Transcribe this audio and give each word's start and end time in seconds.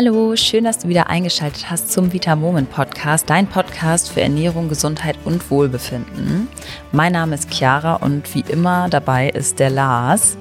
Hallo, 0.00 0.36
schön, 0.36 0.62
dass 0.62 0.78
du 0.78 0.86
wieder 0.86 1.10
eingeschaltet 1.10 1.72
hast 1.72 1.90
zum 1.90 2.12
Vita 2.12 2.36
Moment 2.36 2.70
Podcast, 2.70 3.28
dein 3.28 3.48
Podcast 3.48 4.12
für 4.12 4.20
Ernährung, 4.20 4.68
Gesundheit 4.68 5.16
und 5.24 5.50
Wohlbefinden. 5.50 6.46
Mein 6.92 7.14
Name 7.14 7.34
ist 7.34 7.52
Chiara 7.52 7.94
und 7.94 8.32
wie 8.32 8.44
immer 8.48 8.88
dabei 8.88 9.28
ist 9.28 9.58
der 9.58 9.70
Lars. 9.70 10.38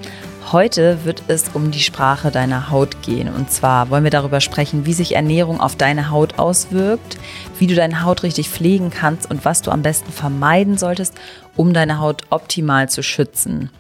Heute 0.52 1.04
wird 1.06 1.24
es 1.28 1.50
um 1.56 1.72
die 1.72 1.80
Sprache 1.80 2.30
deiner 2.30 2.70
Haut 2.70 3.02
gehen. 3.02 3.34
Und 3.34 3.50
zwar 3.50 3.90
wollen 3.90 4.04
wir 4.04 4.12
darüber 4.12 4.42
sprechen, 4.42 4.86
wie 4.86 4.94
sich 4.94 5.16
Ernährung 5.16 5.60
auf 5.60 5.76
deine 5.76 6.12
Haut 6.12 6.38
auswirkt, 6.38 7.18
wie 7.58 7.66
du 7.66 7.74
deine 7.74 8.04
Haut 8.04 8.22
richtig 8.22 8.50
pflegen 8.50 8.92
kannst 8.92 9.28
und 9.28 9.44
was 9.44 9.64
du 9.64 9.72
am 9.72 9.82
besten 9.82 10.12
vermeiden 10.12 10.78
solltest, 10.78 11.16
um 11.56 11.74
deine 11.74 11.98
Haut 11.98 12.22
optimal 12.30 12.90
zu 12.90 13.02
schützen. 13.02 13.72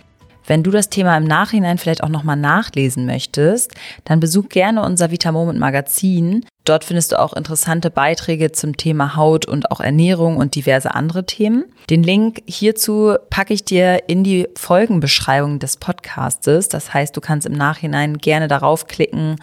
Wenn 0.47 0.63
du 0.63 0.71
das 0.71 0.89
Thema 0.89 1.15
im 1.17 1.25
Nachhinein 1.25 1.77
vielleicht 1.77 2.03
auch 2.03 2.09
nochmal 2.09 2.37
nachlesen 2.37 3.05
möchtest, 3.05 3.73
dann 4.05 4.21
besuch 4.21 4.49
gerne 4.49 4.81
unser 4.81 5.11
Vita 5.11 5.31
Moment 5.31 5.59
Magazin. 5.59 6.45
Dort 6.63 6.83
findest 6.83 7.11
du 7.11 7.19
auch 7.19 7.33
interessante 7.33 7.89
Beiträge 7.89 8.51
zum 8.51 8.75
Thema 8.75 9.15
Haut 9.15 9.45
und 9.45 9.71
auch 9.71 9.79
Ernährung 9.79 10.37
und 10.37 10.55
diverse 10.55 10.95
andere 10.95 11.25
Themen. 11.25 11.65
Den 11.89 12.03
Link 12.03 12.41
hierzu 12.45 13.15
packe 13.29 13.53
ich 13.53 13.63
dir 13.63 14.03
in 14.07 14.23
die 14.23 14.47
Folgenbeschreibung 14.57 15.59
des 15.59 15.77
Podcastes. 15.77 16.67
Das 16.67 16.93
heißt, 16.93 17.15
du 17.15 17.21
kannst 17.21 17.45
im 17.45 17.53
Nachhinein 17.53 18.17
gerne 18.17 18.47
darauf 18.47 18.87
klicken 18.87 19.37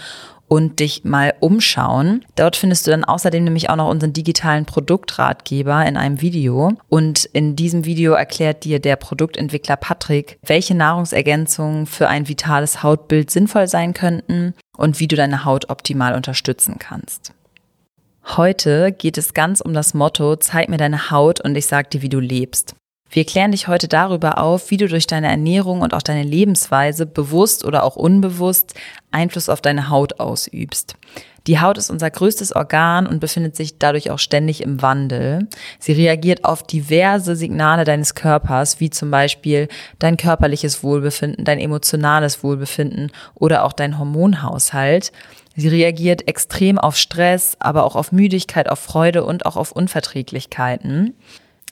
und 0.49 0.81
dich 0.81 1.05
mal 1.05 1.35
umschauen. 1.41 2.25
Dort 2.37 2.57
findest 2.57 2.87
du 2.87 2.91
dann 2.91 3.05
außerdem 3.05 3.45
nämlich 3.45 3.71
auch 3.71 3.77
noch 3.77 3.89
unseren 3.89 4.13
digitalen 4.13 4.67
Produktratgeber 4.67 5.85
in 5.87 5.97
einem 5.97 6.21
Video. 6.21 6.77
Und 6.89 7.25
in 7.27 7.57
diesem 7.57 7.85
Video 7.85 8.13
erklärt 8.13 8.65
dir 8.65 8.79
der 8.79 8.97
Produktentwickler 8.97 9.77
Patrick, 9.77 10.39
welche 10.43 10.75
Nahrungsergänzungen 10.75 11.87
für 11.87 12.09
ein 12.09 12.29
vitales 12.29 12.83
Hautbild 12.83 13.31
sinnvoll 13.31 13.69
sein 13.69 13.95
könnten 13.95 14.55
und 14.77 15.01
wie 15.01 15.09
du 15.09 15.17
deine 15.17 15.45
Haut 15.45 15.71
optimal 15.71 16.15
unterstützen 16.15 16.77
kannst. 16.79 17.33
Heute 18.37 18.93
geht 18.93 19.19
es 19.19 19.35
ganz 19.35 19.61
um 19.61 19.75
das 19.75 19.93
Motto, 19.93 20.37
zeig 20.37 20.69
mir 20.69 20.79
deine 20.79 21.11
Haut 21.11 21.41
und 21.41 21.57
ich 21.57 21.67
sag 21.67 21.91
dir, 21.91 22.01
wie 22.03 22.09
du 22.09 22.21
lebst. 22.21 22.75
Wir 23.11 23.25
klären 23.25 23.53
dich 23.53 23.69
heute 23.69 23.87
darüber 23.87 24.39
auf, 24.39 24.71
wie 24.71 24.77
du 24.77 24.89
durch 24.89 25.07
deine 25.07 25.29
Ernährung 25.29 25.83
und 25.83 25.95
auch 25.95 26.03
deine 26.03 26.25
Lebensweise 26.25 27.07
bewusst 27.07 27.65
oder 27.65 27.85
auch 27.85 27.97
unbewusst 27.97 28.75
Einfluss 29.13 29.49
auf 29.49 29.61
deine 29.61 29.89
Haut 29.89 30.19
ausübst. 30.19 30.97
Die 31.47 31.61
Haut 31.61 31.77
ist 31.77 31.91
unser 31.91 32.11
größtes 32.11 32.57
Organ 32.57 33.07
und 33.07 33.21
befindet 33.21 33.55
sich 33.55 33.79
dadurch 33.79 34.11
auch 34.11 34.19
ständig 34.19 34.63
im 34.63 34.81
Wandel. 34.81 35.47
Sie 35.79 35.93
reagiert 35.93 36.45
auf 36.45 36.63
diverse 36.63 37.37
Signale 37.37 37.85
deines 37.85 38.15
Körpers, 38.15 38.81
wie 38.81 38.89
zum 38.89 39.11
Beispiel 39.11 39.69
dein 39.99 40.17
körperliches 40.17 40.83
Wohlbefinden, 40.83 41.45
dein 41.45 41.61
emotionales 41.61 42.43
Wohlbefinden 42.43 43.13
oder 43.35 43.65
auch 43.65 43.75
dein 43.75 43.99
Hormonhaushalt. 43.99 45.13
Sie 45.55 45.69
reagiert 45.69 46.27
extrem 46.27 46.79
auf 46.79 46.97
Stress, 46.97 47.57
aber 47.61 47.85
auch 47.85 47.95
auf 47.95 48.11
Müdigkeit, 48.11 48.69
auf 48.69 48.81
Freude 48.81 49.23
und 49.25 49.45
auch 49.45 49.57
auf 49.57 49.71
Unverträglichkeiten. 49.71 51.15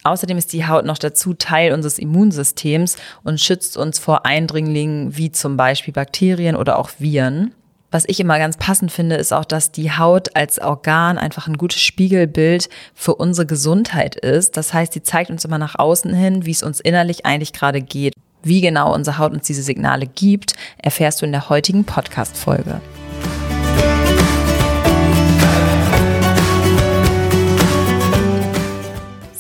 Außerdem 0.05 0.37
ist 0.37 0.53
die 0.53 0.67
Haut 0.67 0.85
noch 0.85 0.99
dazu 0.99 1.35
Teil 1.35 1.73
unseres 1.73 1.99
Immunsystems 1.99 2.97
und 3.23 3.41
schützt 3.41 3.77
uns 3.77 3.99
vor 3.99 4.27
Eindringlingen 4.27 5.17
wie 5.17 5.31
zum 5.31 5.57
Beispiel 5.57 5.95
Bakterien 5.95 6.57
oder 6.57 6.79
auch 6.79 6.91
Viren. 6.99 7.55
Was 7.93 8.05
ich 8.07 8.19
immer 8.19 8.39
ganz 8.39 8.57
passend 8.57 8.91
finde, 8.91 9.17
ist 9.17 9.35
auch, 9.35 9.45
dass 9.45 9.71
die 9.71 9.93
Haut 9.93 10.35
als 10.35 10.59
Organ 10.59 11.19
einfach 11.19 11.47
ein 11.47 11.59
gutes 11.59 11.83
Spiegelbild 11.83 12.71
für 12.95 13.15
unsere 13.15 13.47
Gesundheit 13.47 14.17
ist. 14.17 14.57
Das 14.57 14.73
heißt, 14.73 14.95
sie 14.95 15.03
zeigt 15.03 15.31
uns 15.31 15.45
immer 15.45 15.59
nach 15.59 15.79
außen 15.79 16.13
hin, 16.15 16.47
wie 16.47 16.53
es 16.53 16.63
uns 16.63 16.81
innerlich 16.81 17.27
eigentlich 17.27 17.53
gerade 17.53 17.83
geht. 17.83 18.15
Wie 18.43 18.63
genau 18.63 18.93
unsere 18.95 19.19
Haut 19.19 19.33
uns 19.33 19.47
diese 19.47 19.63
Signale 19.63 20.07
gibt, 20.07 20.55
erfährst 20.79 21.21
du 21.21 21.27
in 21.27 21.33
der 21.33 21.51
heutigen 21.51 21.85
Podcast-Folge. 21.85 22.81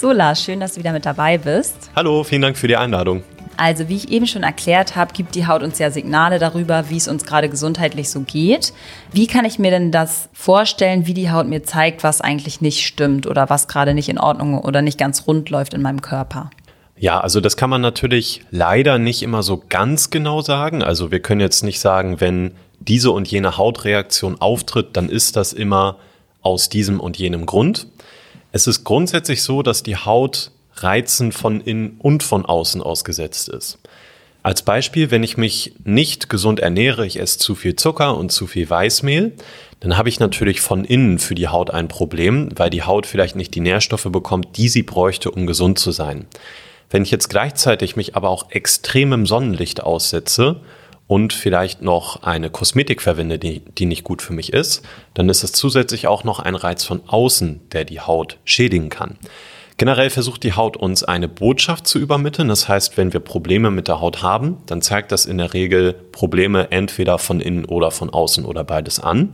So, 0.03 0.11
Lars, 0.11 0.43
schön, 0.43 0.59
dass 0.59 0.73
du 0.73 0.81
wieder 0.81 0.91
mit 0.91 1.07
dabei 1.07 1.39
bist. 1.39 1.77
Hallo, 1.95 2.25
vielen 2.25 2.43
Dank 2.43 2.59
für 2.59 2.67
die 2.67 2.77
Einladung. 2.77 3.23
Also, 3.57 3.89
wie 3.89 3.95
ich 3.95 4.11
eben 4.11 4.27
schon 4.27 4.43
erklärt 4.43 4.97
habe, 4.97 5.13
gibt 5.13 5.37
die 5.37 5.47
Haut 5.47 5.63
uns 5.63 5.79
ja 5.79 5.93
Signale 5.93 6.41
darüber, 6.41 6.91
wie 6.91 6.97
es 6.97 7.07
uns 7.07 7.25
gerade 7.25 7.49
gesundheitlich 7.49 8.11
so 8.11 8.23
geht. 8.23 8.73
Wie 9.13 9.29
kann 9.29 9.45
ich 9.45 9.61
mir 9.61 9.71
denn 9.71 9.93
das 9.93 10.29
vorstellen, 10.33 11.07
wie 11.07 11.15
die 11.15 11.31
Haut 11.31 11.47
mir 11.47 11.63
zeigt, 11.63 12.03
was 12.03 12.21
eigentlich 12.21 12.61
nicht 12.61 12.85
stimmt 12.85 13.29
oder 13.29 13.49
was 13.49 13.69
gerade 13.69 13.95
nicht 13.95 14.09
in 14.09 14.19
Ordnung 14.19 14.59
oder 14.59 14.83
nicht 14.83 14.99
ganz 14.99 15.29
rund 15.29 15.51
läuft 15.51 15.73
in 15.73 15.83
meinem 15.83 16.03
Körper? 16.03 16.51
Ja, 16.97 17.21
also 17.21 17.41
das 17.41 17.57
kann 17.57 17.71
man 17.71 17.81
natürlich 17.81 18.43
leider 18.51 18.99
nicht 18.99 19.23
immer 19.23 19.45
so 19.45 19.63
ganz 19.69 20.11
genau 20.11 20.41
sagen. 20.41 20.83
Also 20.83 21.13
wir 21.13 21.21
können 21.21 21.41
jetzt 21.41 21.63
nicht 21.63 21.79
sagen, 21.79 22.21
wenn 22.21 22.57
diese 22.81 23.13
und 23.13 23.29
jene 23.29 23.57
Hautreaktion 23.57 24.41
auftritt, 24.41 24.97
dann 24.97 25.09
ist 25.09 25.37
das 25.37 25.53
immer 25.53 25.99
aus 26.41 26.69
diesem 26.69 26.99
und 26.99 27.19
jenem 27.19 27.47
Grund. 27.47 27.87
Es 28.55 28.67
ist 28.67 28.85
grundsätzlich 28.85 29.43
so, 29.43 29.63
dass 29.63 29.83
die 29.83 29.97
Haut 29.97 30.51
Reizen 30.75 31.33
von 31.33 31.61
innen 31.61 31.97
und 31.99 32.23
von 32.23 32.45
außen 32.45 32.83
ausgesetzt 32.83 33.49
ist. 33.49 33.79
Als 34.43 34.63
Beispiel, 34.63 35.11
wenn 35.11 35.23
ich 35.23 35.37
mich 35.37 35.75
nicht 35.85 36.29
gesund 36.29 36.61
ernähre, 36.61 37.07
ich 37.07 37.19
esse 37.19 37.39
zu 37.39 37.55
viel 37.55 37.77
Zucker 37.77 38.17
und 38.17 38.31
zu 38.31 38.47
viel 38.47 38.69
Weißmehl, 38.69 39.33
dann 39.81 39.97
habe 39.97 40.09
ich 40.09 40.21
natürlich 40.21 40.61
von 40.61 40.85
innen 40.85 41.19
für 41.19 41.35
die 41.35 41.49
Haut 41.49 41.71
ein 41.71 41.89
Problem, 41.89 42.51
weil 42.57 42.69
die 42.69 42.83
Haut 42.83 43.07
vielleicht 43.07 43.37
nicht 43.37 43.55
die 43.55 43.61
Nährstoffe 43.61 44.09
bekommt, 44.11 44.57
die 44.57 44.69
sie 44.69 44.83
bräuchte, 44.83 45.31
um 45.31 45.47
gesund 45.47 45.79
zu 45.79 45.91
sein. 45.91 46.27
Wenn 46.91 47.05
ich 47.05 47.11
jetzt 47.11 47.31
gleichzeitig 47.31 47.97
mich 47.97 48.17
aber 48.17 48.29
auch 48.29 48.51
extremem 48.51 49.25
Sonnenlicht 49.25 49.83
aussetze 49.83 50.61
und 51.13 51.35
vielleicht 51.35 51.83
noch 51.83 52.23
eine 52.23 52.49
Kosmetik 52.49 53.03
verwende, 53.03 53.39
die, 53.39 53.61
die 53.77 53.85
nicht 53.85 54.03
gut 54.03 54.23
für 54.23 54.33
mich 54.33 54.51
ist, 54.55 54.81
dann 55.13 55.29
ist 55.29 55.45
es 55.45 55.53
zusätzlich 55.53 56.07
auch 56.07 56.25
noch 56.25 56.39
ein 56.39 56.55
Reiz 56.55 56.85
von 56.85 57.03
außen, 57.07 57.61
der 57.73 57.85
die 57.85 58.01
Haut 58.01 58.39
schädigen 58.47 58.89
kann. 58.89 59.19
Generell 59.77 60.09
versucht 60.09 60.43
die 60.43 60.55
Haut 60.55 60.75
uns 60.75 61.05
eine 61.05 61.29
Botschaft 61.29 61.87
zu 61.87 61.99
übermitteln. 61.99 62.49
Das 62.49 62.67
heißt, 62.67 62.97
wenn 62.97 63.13
wir 63.13 63.21
Probleme 63.21 63.71
mit 63.71 63.89
der 63.89 64.01
Haut 64.01 64.23
haben, 64.23 64.57
dann 64.65 64.81
zeigt 64.81 65.13
das 65.13 65.27
in 65.27 65.37
der 65.37 65.53
Regel 65.53 65.93
Probleme 65.93 66.71
entweder 66.71 67.19
von 67.19 67.43
innen 67.43 67.67
oder 67.67 67.91
von 67.91 68.09
außen 68.09 68.47
oder 68.47 68.65
beides 68.65 68.99
an. 68.99 69.33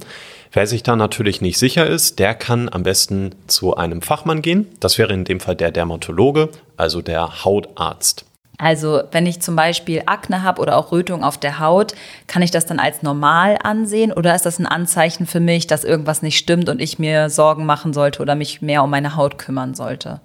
Wer 0.50 0.66
sich 0.66 0.82
da 0.82 0.96
natürlich 0.96 1.42
nicht 1.42 1.58
sicher 1.58 1.86
ist, 1.86 2.18
der 2.18 2.34
kann 2.34 2.68
am 2.68 2.82
besten 2.82 3.36
zu 3.46 3.76
einem 3.76 4.02
Fachmann 4.02 4.42
gehen. 4.42 4.66
Das 4.80 4.98
wäre 4.98 5.12
in 5.12 5.22
dem 5.22 5.38
Fall 5.38 5.54
der 5.54 5.70
Dermatologe, 5.70 6.48
also 6.76 7.02
der 7.02 7.44
Hautarzt. 7.44 8.24
Also 8.58 9.02
wenn 9.12 9.24
ich 9.24 9.40
zum 9.40 9.54
Beispiel 9.54 10.02
Akne 10.06 10.42
habe 10.42 10.60
oder 10.60 10.76
auch 10.76 10.90
Rötung 10.90 11.22
auf 11.22 11.38
der 11.38 11.60
Haut, 11.60 11.94
kann 12.26 12.42
ich 12.42 12.50
das 12.50 12.66
dann 12.66 12.80
als 12.80 13.02
normal 13.02 13.56
ansehen 13.62 14.12
oder 14.12 14.34
ist 14.34 14.46
das 14.46 14.58
ein 14.58 14.66
Anzeichen 14.66 15.26
für 15.26 15.38
mich, 15.38 15.68
dass 15.68 15.84
irgendwas 15.84 16.22
nicht 16.22 16.36
stimmt 16.36 16.68
und 16.68 16.80
ich 16.80 16.98
mir 16.98 17.30
Sorgen 17.30 17.64
machen 17.64 17.92
sollte 17.92 18.20
oder 18.20 18.34
mich 18.34 18.60
mehr 18.60 18.82
um 18.82 18.90
meine 18.90 19.14
Haut 19.14 19.38
kümmern 19.38 19.74
sollte? 19.74 20.20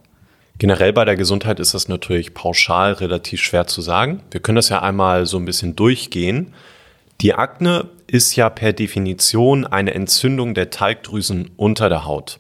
Generell 0.58 0.94
bei 0.94 1.06
der 1.06 1.16
Gesundheit 1.16 1.60
ist 1.60 1.76
das 1.76 1.88
natürlich 1.88 2.34
pauschal 2.34 2.94
relativ 2.94 3.42
schwer 3.42 3.68
zu 3.68 3.82
sagen. 3.82 4.22
Wir 4.32 4.40
können 4.40 4.56
das 4.56 4.70
ja 4.70 4.82
einmal 4.82 5.26
so 5.28 5.38
ein 5.38 5.46
bisschen 5.46 5.76
durchgehen. 5.76 6.54
Die 7.22 7.36
Akne 7.36 7.90
ist 8.08 8.36
ja 8.36 8.50
per 8.50 8.74
Definition 8.74 9.66
eine 9.66 9.94
Entzündung 9.94 10.54
der 10.54 10.72
Teigdrüsen 10.72 11.52
unter 11.56 11.90
der 11.90 12.06
Haut. 12.06 12.40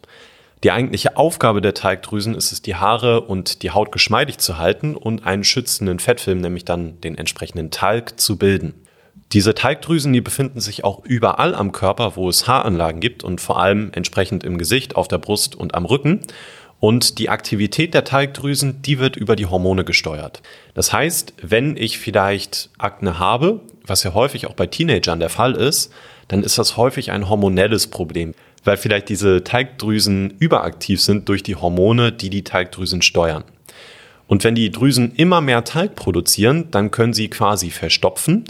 Die 0.63 0.71
eigentliche 0.71 1.17
Aufgabe 1.17 1.61
der 1.61 1.73
Teigdrüsen 1.73 2.35
ist 2.35 2.53
es, 2.53 2.61
die 2.61 2.75
Haare 2.75 3.21
und 3.21 3.63
die 3.63 3.71
Haut 3.71 3.91
geschmeidig 3.91 4.37
zu 4.37 4.57
halten 4.57 4.95
und 4.95 5.25
einen 5.25 5.43
schützenden 5.43 5.99
Fettfilm, 5.99 6.39
nämlich 6.39 6.63
dann 6.63 7.01
den 7.01 7.17
entsprechenden 7.17 7.69
Talg, 7.69 8.17
zu 8.17 8.37
bilden. 8.37 8.73
Diese 9.33 9.55
Teigdrüsen, 9.55 10.13
die 10.13 10.21
befinden 10.21 10.61
sich 10.61 10.85
auch 10.85 11.03
überall 11.03 11.53
am 11.53 11.73
Körper, 11.73 12.15
wo 12.15 12.29
es 12.29 12.47
Haaranlagen 12.47 13.01
gibt 13.01 13.23
und 13.23 13.41
vor 13.41 13.59
allem 13.59 13.91
entsprechend 13.93 14.45
im 14.45 14.57
Gesicht, 14.57 14.95
auf 14.95 15.09
der 15.09 15.17
Brust 15.17 15.55
und 15.55 15.75
am 15.75 15.85
Rücken. 15.85 16.21
Und 16.79 17.17
die 17.19 17.29
Aktivität 17.29 17.93
der 17.93 18.03
Teigdrüsen, 18.03 18.81
die 18.81 18.99
wird 18.99 19.15
über 19.15 19.35
die 19.35 19.47
Hormone 19.47 19.83
gesteuert. 19.83 20.41
Das 20.75 20.93
heißt, 20.93 21.33
wenn 21.41 21.75
ich 21.75 21.97
vielleicht 21.97 22.69
Akne 22.77 23.19
habe, 23.19 23.61
was 23.85 24.03
ja 24.03 24.13
häufig 24.13 24.47
auch 24.47 24.53
bei 24.53 24.67
Teenagern 24.67 25.19
der 25.19 25.29
Fall 25.29 25.55
ist, 25.55 25.91
dann 26.27 26.43
ist 26.43 26.57
das 26.57 26.77
häufig 26.77 27.11
ein 27.11 27.27
hormonelles 27.27 27.87
Problem 27.87 28.33
weil 28.63 28.77
vielleicht 28.77 29.09
diese 29.09 29.43
Teigdrüsen 29.43 30.33
überaktiv 30.39 31.01
sind 31.01 31.29
durch 31.29 31.43
die 31.43 31.55
Hormone, 31.55 32.11
die 32.11 32.29
die 32.29 32.43
Teigdrüsen 32.43 33.01
steuern. 33.01 33.43
Und 34.27 34.43
wenn 34.43 34.55
die 34.55 34.71
Drüsen 34.71 35.13
immer 35.15 35.41
mehr 35.41 35.63
Teig 35.63 35.95
produzieren, 35.95 36.69
dann 36.71 36.91
können 36.91 37.13
sie 37.13 37.29
quasi 37.29 37.69
verstopfen. 37.69 38.45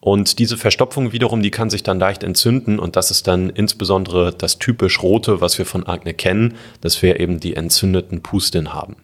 Und 0.00 0.38
diese 0.38 0.56
Verstopfung 0.56 1.12
wiederum, 1.12 1.42
die 1.42 1.50
kann 1.50 1.68
sich 1.68 1.82
dann 1.82 1.98
leicht 1.98 2.22
entzünden. 2.22 2.78
Und 2.78 2.96
das 2.96 3.10
ist 3.10 3.26
dann 3.26 3.50
insbesondere 3.50 4.32
das 4.32 4.58
typisch 4.58 5.02
Rote, 5.02 5.40
was 5.40 5.58
wir 5.58 5.66
von 5.66 5.84
Akne 5.84 6.14
kennen, 6.14 6.54
dass 6.80 7.02
wir 7.02 7.18
eben 7.18 7.40
die 7.40 7.56
entzündeten 7.56 8.22
Pusteln 8.22 8.72
haben. 8.72 8.96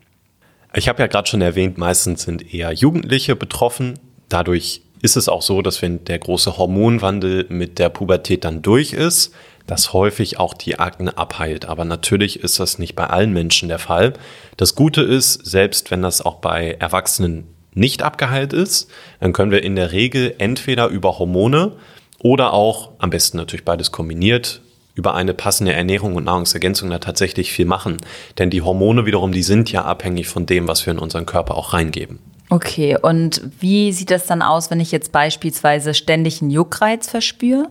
Ich 0.75 0.89
habe 0.89 1.03
ja 1.03 1.07
gerade 1.07 1.29
schon 1.29 1.43
erwähnt, 1.43 1.77
meistens 1.77 2.23
sind 2.23 2.55
eher 2.55 2.73
Jugendliche 2.73 3.37
betroffen. 3.37 3.99
Dadurch 4.29 4.83
ist 5.03 5.17
es 5.17 5.29
auch 5.29 5.43
so, 5.43 5.61
dass 5.61 5.83
wenn 5.83 6.05
der 6.05 6.21
große 6.21 6.57
Hormonwandel 6.57 7.47
mit 7.49 7.79
der 7.79 7.89
Pubertät 7.89 8.45
dann 8.45 8.63
durch 8.63 8.93
ist, 8.93 9.35
dass 9.67 9.93
häufig 9.93 10.39
auch 10.39 10.55
die 10.55 10.79
Akne 10.79 11.17
abheilt. 11.17 11.67
Aber 11.67 11.85
natürlich 11.85 12.41
ist 12.41 12.61
das 12.61 12.79
nicht 12.79 12.97
bei 12.97 13.07
allen 13.07 13.33
Menschen 13.33 13.69
der 13.69 13.79
Fall. 13.79 14.15
Das 14.57 14.75
Gute 14.75 15.03
ist, 15.03 15.47
selbst 15.47 15.91
wenn 15.91 16.03
das 16.03 16.23
auch 16.23 16.37
bei 16.37 16.77
Erwachsenen 16.79 17.47
nicht 17.75 18.03
abgeheilt 18.03 18.53
ist, 18.53 18.91
dann 19.21 19.33
können 19.33 19.51
wir 19.51 19.63
in 19.63 19.77
der 19.77 19.93
Regel 19.93 20.35
entweder 20.39 20.89
über 20.89 21.19
Hormone 21.19 21.73
oder 22.19 22.53
auch 22.53 22.91
am 22.99 23.11
besten 23.11 23.39
natürlich 23.39 23.65
beides 23.65 23.93
kombiniert 23.93 24.61
über 24.95 25.15
eine 25.15 25.35
passende 25.35 25.73
Ernährung 25.73 26.17
und 26.17 26.25
Nahrungsergänzung 26.25 26.91
da 26.91 26.99
tatsächlich 26.99 27.53
viel 27.53 27.65
machen. 27.65 27.97
Denn 28.39 28.51
die 28.51 28.63
Hormone 28.63 29.07
wiederum, 29.07 29.33
die 29.33 29.43
sind 29.43 29.73
ja 29.73 29.85
abhängig 29.85 30.29
von 30.29 30.47
dem, 30.47 30.69
was 30.69 30.85
wir 30.85 30.93
in 30.93 30.99
unseren 30.99 31.25
Körper 31.27 31.57
auch 31.57 31.73
reingeben. 31.73 32.19
Okay, 32.51 32.99
und 33.01 33.41
wie 33.61 33.93
sieht 33.93 34.11
das 34.11 34.27
dann 34.27 34.43
aus, 34.43 34.71
wenn 34.71 34.81
ich 34.81 34.93
jetzt 34.93 35.11
beispielsweise 35.11 35.95
ständig 35.95 36.43
einen 36.43 36.51
Juckreiz 36.51 37.09
verspüre? 37.09 37.69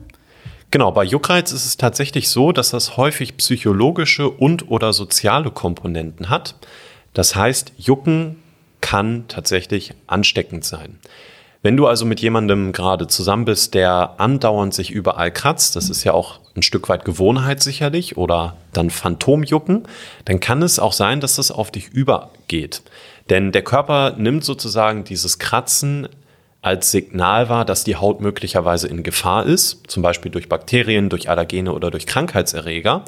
Genau, 0.71 0.91
bei 0.91 1.03
Juckreiz 1.03 1.51
ist 1.51 1.65
es 1.65 1.75
tatsächlich 1.75 2.29
so, 2.29 2.53
dass 2.53 2.69
das 2.69 2.95
häufig 2.95 3.35
psychologische 3.35 4.29
und 4.29 4.71
oder 4.71 4.93
soziale 4.93 5.51
Komponenten 5.51 6.29
hat. 6.29 6.55
Das 7.13 7.35
heißt, 7.35 7.73
Jucken 7.77 8.37
kann 8.79 9.25
tatsächlich 9.27 9.93
ansteckend 10.07 10.63
sein. 10.63 10.97
Wenn 11.61 11.77
du 11.77 11.87
also 11.87 12.05
mit 12.05 12.21
jemandem 12.21 12.71
gerade 12.71 13.07
zusammen 13.07 13.45
bist, 13.45 13.73
der 13.73 14.15
andauernd 14.17 14.73
sich 14.73 14.89
überall 14.89 15.29
kratzt, 15.29 15.75
das 15.75 15.89
ist 15.89 16.05
ja 16.05 16.13
auch 16.13 16.39
ein 16.55 16.63
Stück 16.63 16.89
weit 16.89 17.05
Gewohnheit 17.05 17.61
sicherlich 17.61 18.17
oder 18.17 18.55
dann 18.73 18.89
Phantomjucken, 18.89 19.83
dann 20.25 20.39
kann 20.39 20.63
es 20.63 20.79
auch 20.79 20.93
sein, 20.93 21.19
dass 21.19 21.35
das 21.35 21.51
auf 21.51 21.69
dich 21.69 21.89
übergeht. 21.89 22.81
Denn 23.29 23.51
der 23.51 23.61
Körper 23.61 24.15
nimmt 24.17 24.43
sozusagen 24.43 25.03
dieses 25.03 25.37
Kratzen 25.37 26.07
als 26.61 26.91
Signal 26.91 27.49
wahr, 27.49 27.65
dass 27.65 27.83
die 27.83 27.95
Haut 27.95 28.21
möglicherweise 28.21 28.87
in 28.87 29.03
Gefahr 29.03 29.45
ist, 29.45 29.83
zum 29.87 30.03
Beispiel 30.03 30.31
durch 30.31 30.47
Bakterien, 30.47 31.09
durch 31.09 31.29
Allergene 31.29 31.73
oder 31.73 31.91
durch 31.91 32.05
Krankheitserreger. 32.05 33.03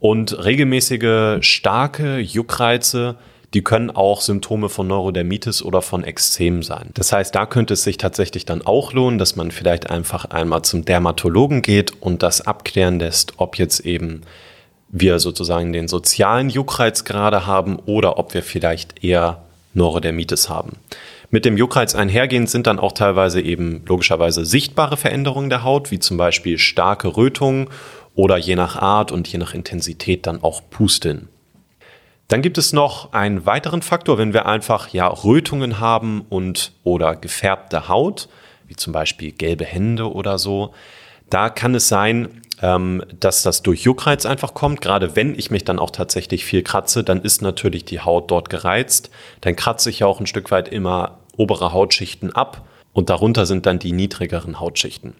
Und 0.00 0.44
regelmäßige 0.44 1.38
starke 1.40 2.18
Juckreize 2.18 3.16
die 3.54 3.62
können 3.62 3.90
auch 3.90 4.20
Symptome 4.20 4.68
von 4.68 4.86
Neurodermitis 4.86 5.62
oder 5.62 5.80
von 5.80 6.04
Ekzem 6.04 6.62
sein. 6.62 6.90
Das 6.94 7.12
heißt, 7.12 7.34
da 7.34 7.46
könnte 7.46 7.74
es 7.74 7.82
sich 7.82 7.96
tatsächlich 7.96 8.44
dann 8.44 8.62
auch 8.62 8.92
lohnen, 8.92 9.18
dass 9.18 9.36
man 9.36 9.50
vielleicht 9.50 9.88
einfach 9.88 10.26
einmal 10.26 10.62
zum 10.62 10.84
Dermatologen 10.84 11.62
geht 11.62 12.02
und 12.02 12.22
das 12.22 12.42
abklären 12.42 12.98
lässt, 12.98 13.34
ob 13.38 13.56
jetzt 13.56 13.80
eben 13.80 14.22
wir 14.90 15.18
sozusagen 15.18 15.72
den 15.72 15.88
sozialen 15.88 16.50
Juckreiz 16.50 17.04
gerade 17.04 17.46
haben 17.46 17.78
oder 17.86 18.18
ob 18.18 18.34
wir 18.34 18.42
vielleicht 18.42 19.02
eher 19.02 19.42
Neurodermitis 19.72 20.48
haben. 20.50 20.76
Mit 21.30 21.44
dem 21.44 21.58
Juckreiz 21.58 21.94
einhergehend 21.94 22.48
sind 22.48 22.66
dann 22.66 22.78
auch 22.78 22.92
teilweise 22.92 23.42
eben 23.42 23.84
logischerweise 23.86 24.46
sichtbare 24.46 24.96
Veränderungen 24.96 25.50
der 25.50 25.62
Haut, 25.62 25.90
wie 25.90 25.98
zum 25.98 26.16
Beispiel 26.16 26.56
starke 26.56 27.16
Rötungen 27.16 27.68
oder 28.14 28.38
je 28.38 28.56
nach 28.56 28.76
Art 28.76 29.12
und 29.12 29.28
je 29.28 29.38
nach 29.38 29.52
Intensität 29.52 30.26
dann 30.26 30.42
auch 30.42 30.62
Pusteln. 30.70 31.28
Dann 32.28 32.40
gibt 32.40 32.56
es 32.56 32.72
noch 32.72 33.12
einen 33.12 33.44
weiteren 33.44 33.82
Faktor, 33.82 34.16
wenn 34.16 34.32
wir 34.32 34.46
einfach 34.46 34.88
ja 34.88 35.06
Rötungen 35.06 35.80
haben 35.80 36.24
und 36.28 36.72
oder 36.82 37.14
gefärbte 37.14 37.88
Haut, 37.88 38.28
wie 38.66 38.76
zum 38.76 38.92
Beispiel 38.92 39.32
gelbe 39.32 39.64
Hände 39.64 40.12
oder 40.12 40.38
so. 40.38 40.72
Da 41.28 41.50
kann 41.50 41.74
es 41.74 41.88
sein, 41.88 42.42
ähm, 42.62 43.02
dass 43.18 43.42
das 43.42 43.62
durch 43.62 43.82
Juckreiz 43.82 44.26
einfach 44.26 44.54
kommt. 44.54 44.80
Gerade 44.80 45.16
wenn 45.16 45.34
ich 45.38 45.50
mich 45.50 45.64
dann 45.64 45.78
auch 45.78 45.90
tatsächlich 45.90 46.44
viel 46.44 46.62
kratze, 46.62 47.04
dann 47.04 47.22
ist 47.22 47.42
natürlich 47.42 47.84
die 47.84 48.00
Haut 48.00 48.30
dort 48.30 48.50
gereizt. 48.50 49.10
Dann 49.40 49.56
kratze 49.56 49.90
ich 49.90 50.00
ja 50.00 50.06
auch 50.06 50.20
ein 50.20 50.26
Stück 50.26 50.50
weit 50.50 50.68
immer 50.68 51.18
obere 51.36 51.72
Hautschichten 51.72 52.32
ab 52.32 52.66
und 52.92 53.10
darunter 53.10 53.46
sind 53.46 53.66
dann 53.66 53.78
die 53.78 53.92
niedrigeren 53.92 54.60
Hautschichten. 54.60 55.14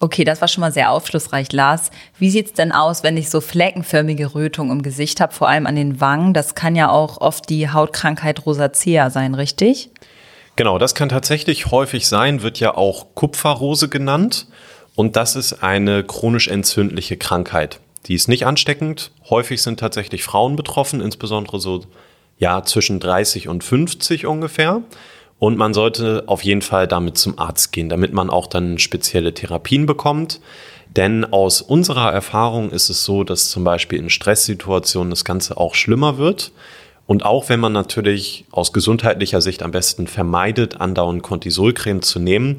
Okay, 0.00 0.24
das 0.24 0.40
war 0.40 0.48
schon 0.48 0.62
mal 0.62 0.72
sehr 0.72 0.90
aufschlussreich, 0.90 1.52
Lars. 1.52 1.92
Wie 2.18 2.30
sieht's 2.30 2.54
denn 2.54 2.72
aus, 2.72 3.04
wenn 3.04 3.16
ich 3.16 3.30
so 3.30 3.40
fleckenförmige 3.40 4.34
Rötung 4.34 4.72
im 4.72 4.82
Gesicht 4.82 5.20
habe, 5.20 5.32
vor 5.32 5.48
allem 5.48 5.64
an 5.64 5.76
den 5.76 6.00
Wangen? 6.00 6.34
Das 6.34 6.56
kann 6.56 6.74
ja 6.74 6.90
auch 6.90 7.20
oft 7.20 7.48
die 7.48 7.70
Hautkrankheit 7.70 8.44
Rosacea 8.44 9.10
sein, 9.10 9.36
richtig? 9.36 9.90
Genau, 10.56 10.78
das 10.78 10.96
kann 10.96 11.08
tatsächlich 11.08 11.70
häufig 11.70 12.08
sein, 12.08 12.42
wird 12.42 12.58
ja 12.58 12.76
auch 12.76 13.14
Kupferrose 13.14 13.88
genannt. 13.88 14.48
Und 14.94 15.16
das 15.16 15.36
ist 15.36 15.62
eine 15.62 16.04
chronisch 16.04 16.48
entzündliche 16.48 17.16
Krankheit. 17.16 17.80
Die 18.06 18.14
ist 18.14 18.28
nicht 18.28 18.46
ansteckend. 18.46 19.10
Häufig 19.30 19.62
sind 19.62 19.80
tatsächlich 19.80 20.22
Frauen 20.22 20.56
betroffen, 20.56 21.00
insbesondere 21.00 21.60
so 21.60 21.84
ja 22.38 22.62
zwischen 22.64 23.00
30 23.00 23.48
und 23.48 23.64
50 23.64 24.26
ungefähr. 24.26 24.82
Und 25.38 25.56
man 25.56 25.74
sollte 25.74 26.24
auf 26.26 26.44
jeden 26.44 26.62
Fall 26.62 26.86
damit 26.86 27.18
zum 27.18 27.38
Arzt 27.38 27.72
gehen, 27.72 27.88
damit 27.88 28.12
man 28.12 28.30
auch 28.30 28.46
dann 28.46 28.78
spezielle 28.78 29.34
Therapien 29.34 29.86
bekommt. 29.86 30.40
Denn 30.94 31.24
aus 31.24 31.62
unserer 31.62 32.12
Erfahrung 32.12 32.70
ist 32.70 32.90
es 32.90 33.04
so, 33.04 33.24
dass 33.24 33.48
zum 33.48 33.64
Beispiel 33.64 33.98
in 33.98 34.10
Stresssituationen 34.10 35.10
das 35.10 35.24
Ganze 35.24 35.56
auch 35.56 35.74
schlimmer 35.74 36.18
wird. 36.18 36.52
Und 37.06 37.24
auch 37.24 37.48
wenn 37.48 37.60
man 37.60 37.72
natürlich 37.72 38.44
aus 38.52 38.72
gesundheitlicher 38.72 39.40
Sicht 39.40 39.62
am 39.62 39.70
besten 39.70 40.06
vermeidet, 40.06 40.80
andauernd 40.80 41.22
Cortisolcreme 41.22 42.02
zu 42.02 42.20
nehmen, 42.20 42.58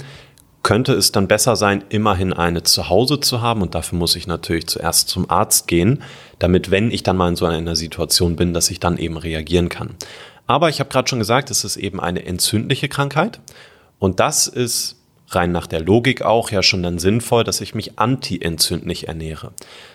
könnte 0.64 0.94
es 0.94 1.12
dann 1.12 1.28
besser 1.28 1.56
sein, 1.56 1.84
immerhin 1.90 2.34
eine 2.34 2.64
zu 2.64 2.90
Hause 2.90 3.20
zu 3.20 3.42
haben. 3.42 3.62
Und 3.62 3.76
dafür 3.76 3.98
muss 3.98 4.16
ich 4.16 4.28
natürlich 4.28 4.68
zuerst 4.68 5.10
zum 5.10 5.30
Arzt 5.30 5.68
gehen, 5.68 6.02
damit, 6.40 6.72
wenn 6.72 6.90
ich 6.90 7.04
dann 7.04 7.18
mal 7.18 7.30
in 7.30 7.36
so 7.36 7.46
einer 7.46 7.76
Situation 7.76 8.36
bin, 8.38 8.54
dass 8.54 8.72
ich 8.72 8.80
dann 8.80 8.98
eben 8.98 9.18
reagieren 9.18 9.70
kann. 9.70 9.96
Aber 10.48 10.70
ich 10.70 10.80
habe 10.80 10.90
gerade 10.90 11.08
schon 11.08 11.20
gesagt, 11.20 11.52
es 11.52 11.64
ist 11.64 11.78
eben 11.78 12.00
eine 12.00 12.26
entzündliche 12.26 12.88
Krankheit. 12.88 13.40
Und 14.00 14.20
das 14.20 14.48
ist 14.48 14.98
rein 15.30 15.52
nach 15.52 15.68
der 15.68 15.82
Logik 15.82 16.22
auch 16.22 16.52
ja 16.52 16.64
schon 16.64 16.84
dann 16.84 17.00
sinnvoll, 17.00 17.44
dass 17.44 17.62
ich 17.62 17.76
mich 17.76 17.98
anti-entzündlich 17.98 19.08
ernähre. 19.08 19.52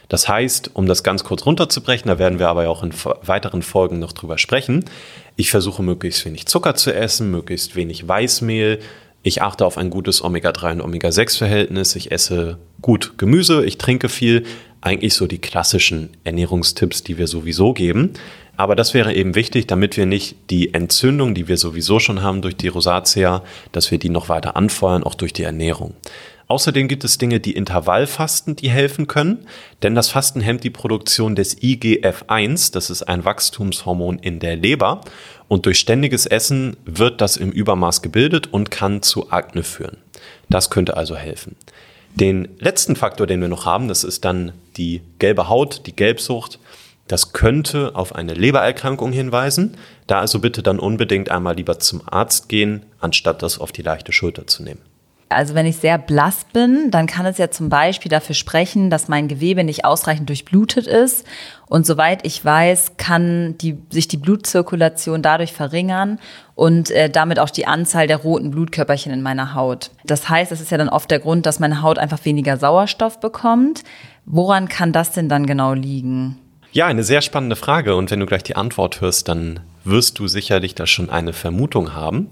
Das 0.09 0.29
heißt, 0.29 0.71
um 0.75 0.87
das 0.87 1.03
ganz 1.03 1.25
kurz 1.25 1.47
runterzubrechen, 1.47 2.09
da 2.09 2.19
werden 2.19 2.39
wir 2.39 2.49
aber 2.49 2.65
ja 2.65 2.71
auch 2.71 2.83
in 2.83 2.93
weiteren 3.23 3.63
Folgen 3.63 3.99
noch 3.99 4.13
drüber 4.13 4.39
sprechen, 4.39 4.85
ich 5.37 5.51
versuche 5.51 5.83
möglichst 5.83 6.25
wenig 6.25 6.47
Zucker 6.47 6.75
zu 6.75 6.93
essen, 6.93 7.31
möglichst 7.31 7.77
wenig 7.77 8.09
Weißmehl, 8.09 8.81
ich 9.29 9.43
achte 9.43 9.67
auf 9.67 9.77
ein 9.77 9.91
gutes 9.91 10.25
Omega-3 10.25 10.73
und 10.73 10.81
Omega-6-Verhältnis, 10.81 11.95
ich 11.97 12.11
esse 12.11 12.59
gut 12.81 13.19
Gemüse, 13.19 13.65
ich 13.65 13.77
trinke 13.77 14.09
viel, 14.09 14.45
eigentlich 14.81 15.15
so 15.15 15.27
die 15.27 15.39
klassischen 15.39 16.11
Ernährungstipps, 16.25 17.03
die 17.03 17.19
wir 17.19 17.27
sowieso 17.27 17.75
geben. 17.75 18.15
Aber 18.57 18.75
das 18.75 18.95
wäre 18.95 19.13
eben 19.13 19.35
wichtig, 19.35 19.67
damit 19.67 19.97
wir 19.97 20.07
nicht 20.07 20.37
die 20.51 20.73
Entzündung, 20.73 21.35
die 21.35 21.47
wir 21.47 21.59
sowieso 21.59 22.01
schon 22.01 22.23
haben 22.23 22.43
durch 22.43 22.57
die 22.57 22.69
Rosatia, 22.69 23.45
dass 23.71 23.91
wir 23.91 23.99
die 23.99 24.09
noch 24.09 24.29
weiter 24.31 24.57
anfeuern, 24.57 25.05
auch 25.05 25.15
durch 25.15 25.33
die 25.33 25.43
Ernährung. 25.45 25.95
Außerdem 26.49 26.89
gibt 26.89 27.05
es 27.05 27.19
Dinge, 27.19 27.41
die 27.41 27.53
Intervallfasten, 27.53 28.57
die 28.57 28.71
helfen 28.71 29.07
können, 29.07 29.47
denn 29.83 29.95
das 29.95 30.09
Fasten 30.09 30.41
hemmt 30.41 30.65
die 30.65 30.71
Produktion 30.71 31.35
des 31.37 31.63
IGF-1, 31.63 32.73
das 32.73 32.89
ist 32.89 33.03
ein 33.03 33.27
Wachstumshormon 33.27 34.19
in 34.19 34.41
der 34.41 34.57
Leber, 34.57 35.03
und 35.49 35.67
durch 35.67 35.79
ständiges 35.79 36.27
Essen 36.27 36.77
wird 36.85 37.21
das 37.21 37.37
im 37.37 37.51
Übermaß 37.51 38.03
gebildet 38.03 38.53
und 38.53 38.71
kann 38.71 39.03
zu 39.03 39.31
Akne 39.31 39.63
führen. 39.63 39.97
Das 40.49 40.71
könnte 40.71 40.97
also 40.97 41.17
helfen. 41.17 41.57
Den 42.15 42.49
letzten 42.59 42.97
Faktor, 42.97 43.27
den 43.27 43.41
wir 43.41 43.49
noch 43.49 43.65
haben, 43.65 43.89
das 43.89 44.05
ist 44.05 44.25
dann 44.25 44.53
die 44.77 45.03
gelbe 45.19 45.49
Haut, 45.49 45.87
die 45.87 45.95
Gelbsucht. 45.95 46.59
Das 47.07 47.33
könnte 47.33 47.95
auf 47.95 48.15
eine 48.15 48.35
Lebererkrankung 48.35 49.13
hinweisen. 49.13 49.77
Da 50.07 50.21
also 50.21 50.41
bitte 50.41 50.63
dann 50.63 50.79
unbedingt 50.79 51.31
einmal 51.31 51.57
lieber 51.57 51.79
zum 51.79 52.03
Arzt 52.07 52.49
gehen, 52.49 52.85
anstatt 53.01 53.43
das 53.43 53.59
auf 53.59 53.73
die 53.73 53.83
leichte 53.83 54.13
Schulter 54.13 54.47
zu 54.47 54.63
nehmen. 54.63 54.81
Also 55.31 55.55
wenn 55.55 55.67
ich 55.67 55.77
sehr 55.77 55.99
blass 55.99 56.47
bin, 56.53 56.91
dann 56.91 57.07
kann 57.07 57.27
es 57.27 57.37
ja 57.39 57.51
zum 57.51 57.69
Beispiel 57.69 58.09
dafür 58.09 58.35
sprechen, 58.35 58.89
dass 58.89 59.09
mein 59.09 59.29
Gewebe 59.29 59.63
nicht 59.63 59.85
ausreichend 59.85 60.29
durchblutet 60.29 60.87
ist. 60.87 61.27
Und 61.69 61.85
soweit 61.85 62.27
ich 62.27 62.43
weiß, 62.43 62.97
kann 62.97 63.59
die, 63.59 63.77
sich 63.91 64.09
die 64.09 64.17
Blutzirkulation 64.17 65.21
dadurch 65.21 65.53
verringern 65.53 66.19
und 66.55 66.91
äh, 66.91 67.11
damit 67.11 67.39
auch 67.39 67.51
die 67.51 67.67
Anzahl 67.67 68.07
der 68.07 68.17
roten 68.19 68.51
Blutkörperchen 68.51 69.13
in 69.13 69.23
meiner 69.23 69.55
Haut. 69.55 69.91
Das 70.05 70.29
heißt, 70.29 70.51
es 70.51 70.61
ist 70.63 70.71
ja 70.71 70.79
dann 70.79 70.89
oft 70.89 71.11
der 71.11 71.19
Grund, 71.19 71.45
dass 71.45 71.61
meine 71.61 71.83
Haut 71.83 71.99
einfach 71.99 72.25
weniger 72.25 72.57
Sauerstoff 72.57 73.21
bekommt. 73.21 73.85
Woran 74.25 74.69
kann 74.69 74.93
das 74.93 75.13
denn 75.13 75.29
dann 75.29 75.47
genau 75.47 75.75
liegen? 75.75 76.39
Ja, 76.73 76.87
eine 76.87 77.03
sehr 77.03 77.23
spannende 77.23 77.57
Frage. 77.57 77.97
Und 77.97 78.11
wenn 78.11 78.21
du 78.21 78.27
gleich 78.27 78.43
die 78.43 78.57
Antwort 78.57 79.01
hörst, 79.01 79.29
dann 79.29 79.61
wirst 79.85 80.19
du 80.19 80.29
sicherlich 80.29 80.75
da 80.75 80.87
schon 80.87 81.11
eine 81.11 81.33
Vermutung 81.33 81.95
haben. 81.95 82.29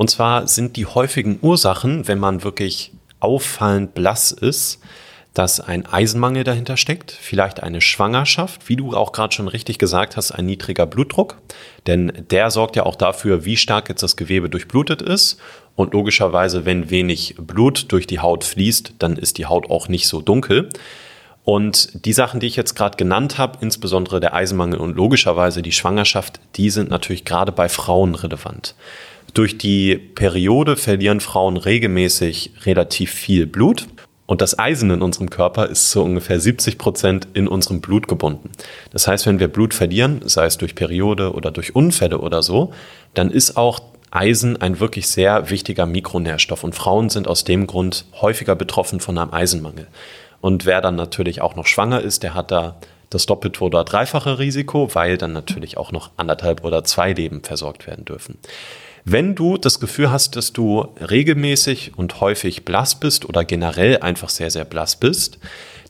Und 0.00 0.08
zwar 0.08 0.48
sind 0.48 0.78
die 0.78 0.86
häufigen 0.86 1.40
Ursachen, 1.42 2.08
wenn 2.08 2.18
man 2.18 2.42
wirklich 2.42 2.90
auffallend 3.18 3.92
blass 3.92 4.32
ist, 4.32 4.80
dass 5.34 5.60
ein 5.60 5.84
Eisenmangel 5.84 6.42
dahinter 6.42 6.78
steckt, 6.78 7.10
vielleicht 7.10 7.62
eine 7.62 7.82
Schwangerschaft, 7.82 8.70
wie 8.70 8.76
du 8.76 8.96
auch 8.96 9.12
gerade 9.12 9.34
schon 9.34 9.46
richtig 9.46 9.78
gesagt 9.78 10.16
hast, 10.16 10.32
ein 10.32 10.46
niedriger 10.46 10.86
Blutdruck, 10.86 11.36
denn 11.86 12.24
der 12.30 12.50
sorgt 12.50 12.76
ja 12.76 12.86
auch 12.86 12.96
dafür, 12.96 13.44
wie 13.44 13.58
stark 13.58 13.90
jetzt 13.90 14.02
das 14.02 14.16
Gewebe 14.16 14.48
durchblutet 14.48 15.02
ist 15.02 15.38
und 15.76 15.92
logischerweise, 15.92 16.64
wenn 16.64 16.88
wenig 16.88 17.34
Blut 17.36 17.92
durch 17.92 18.06
die 18.06 18.20
Haut 18.20 18.44
fließt, 18.44 18.94
dann 19.00 19.18
ist 19.18 19.36
die 19.36 19.44
Haut 19.44 19.68
auch 19.68 19.88
nicht 19.88 20.06
so 20.06 20.22
dunkel. 20.22 20.70
Und 21.50 22.06
die 22.06 22.12
Sachen, 22.12 22.38
die 22.38 22.46
ich 22.46 22.54
jetzt 22.54 22.76
gerade 22.76 22.96
genannt 22.96 23.36
habe, 23.36 23.58
insbesondere 23.60 24.20
der 24.20 24.34
Eisenmangel 24.34 24.78
und 24.78 24.94
logischerweise 24.96 25.62
die 25.62 25.72
Schwangerschaft, 25.72 26.38
die 26.54 26.70
sind 26.70 26.90
natürlich 26.90 27.24
gerade 27.24 27.50
bei 27.50 27.68
Frauen 27.68 28.14
relevant. 28.14 28.76
Durch 29.34 29.58
die 29.58 29.96
Periode 29.96 30.76
verlieren 30.76 31.18
Frauen 31.18 31.56
regelmäßig 31.56 32.52
relativ 32.66 33.10
viel 33.10 33.48
Blut. 33.48 33.88
Und 34.26 34.42
das 34.42 34.60
Eisen 34.60 34.92
in 34.92 35.02
unserem 35.02 35.28
Körper 35.28 35.66
ist 35.66 35.90
zu 35.90 36.04
ungefähr 36.04 36.38
70 36.38 36.78
Prozent 36.78 37.26
in 37.34 37.48
unserem 37.48 37.80
Blut 37.80 38.06
gebunden. 38.06 38.50
Das 38.92 39.08
heißt, 39.08 39.26
wenn 39.26 39.40
wir 39.40 39.48
Blut 39.48 39.74
verlieren, 39.74 40.20
sei 40.24 40.44
es 40.44 40.56
durch 40.56 40.76
Periode 40.76 41.32
oder 41.32 41.50
durch 41.50 41.74
Unfälle 41.74 42.18
oder 42.18 42.44
so, 42.44 42.72
dann 43.14 43.28
ist 43.28 43.56
auch 43.56 43.80
Eisen 44.12 44.60
ein 44.60 44.78
wirklich 44.78 45.08
sehr 45.08 45.50
wichtiger 45.50 45.86
Mikronährstoff. 45.86 46.62
Und 46.62 46.76
Frauen 46.76 47.10
sind 47.10 47.26
aus 47.26 47.42
dem 47.42 47.66
Grund 47.66 48.04
häufiger 48.20 48.54
betroffen 48.54 49.00
von 49.00 49.18
einem 49.18 49.32
Eisenmangel. 49.32 49.88
Und 50.40 50.66
wer 50.66 50.80
dann 50.80 50.96
natürlich 50.96 51.40
auch 51.40 51.56
noch 51.56 51.66
schwanger 51.66 52.00
ist, 52.00 52.22
der 52.22 52.34
hat 52.34 52.50
da 52.50 52.76
das 53.10 53.26
doppelte 53.26 53.62
oder 53.64 53.84
dreifache 53.84 54.38
Risiko, 54.38 54.94
weil 54.94 55.18
dann 55.18 55.32
natürlich 55.32 55.76
auch 55.76 55.92
noch 55.92 56.10
anderthalb 56.16 56.64
oder 56.64 56.84
zwei 56.84 57.12
Leben 57.12 57.42
versorgt 57.42 57.86
werden 57.86 58.04
dürfen. 58.04 58.38
Wenn 59.04 59.34
du 59.34 59.56
das 59.56 59.80
Gefühl 59.80 60.10
hast, 60.10 60.36
dass 60.36 60.52
du 60.52 60.86
regelmäßig 61.00 61.92
und 61.96 62.20
häufig 62.20 62.64
blass 62.64 63.00
bist 63.00 63.28
oder 63.28 63.44
generell 63.44 63.98
einfach 63.98 64.28
sehr, 64.28 64.50
sehr 64.50 64.64
blass 64.64 64.96
bist, 64.96 65.38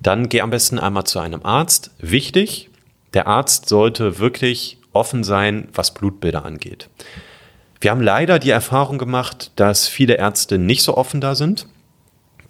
dann 0.01 0.29
geh 0.29 0.41
am 0.41 0.51
besten 0.51 0.79
einmal 0.79 1.05
zu 1.05 1.19
einem 1.19 1.45
Arzt. 1.45 1.91
Wichtig, 1.99 2.71
der 3.13 3.27
Arzt 3.27 3.69
sollte 3.69 4.19
wirklich 4.19 4.79
offen 4.93 5.25
sein, 5.25 5.69
was 5.75 5.93
Blutbilder 5.93 6.45
angeht. 6.45 6.89
Wir 7.81 7.91
haben 7.91 8.01
leider 8.01 8.39
die 8.39 8.51
Erfahrung 8.51 8.99
gemacht, 8.99 9.53
dass 9.57 9.89
viele 9.89 10.15
Ärzte 10.15 10.59
nicht 10.59 10.83
so 10.83 10.97
offen 10.97 11.21
da 11.21 11.35
sind. 11.35 11.67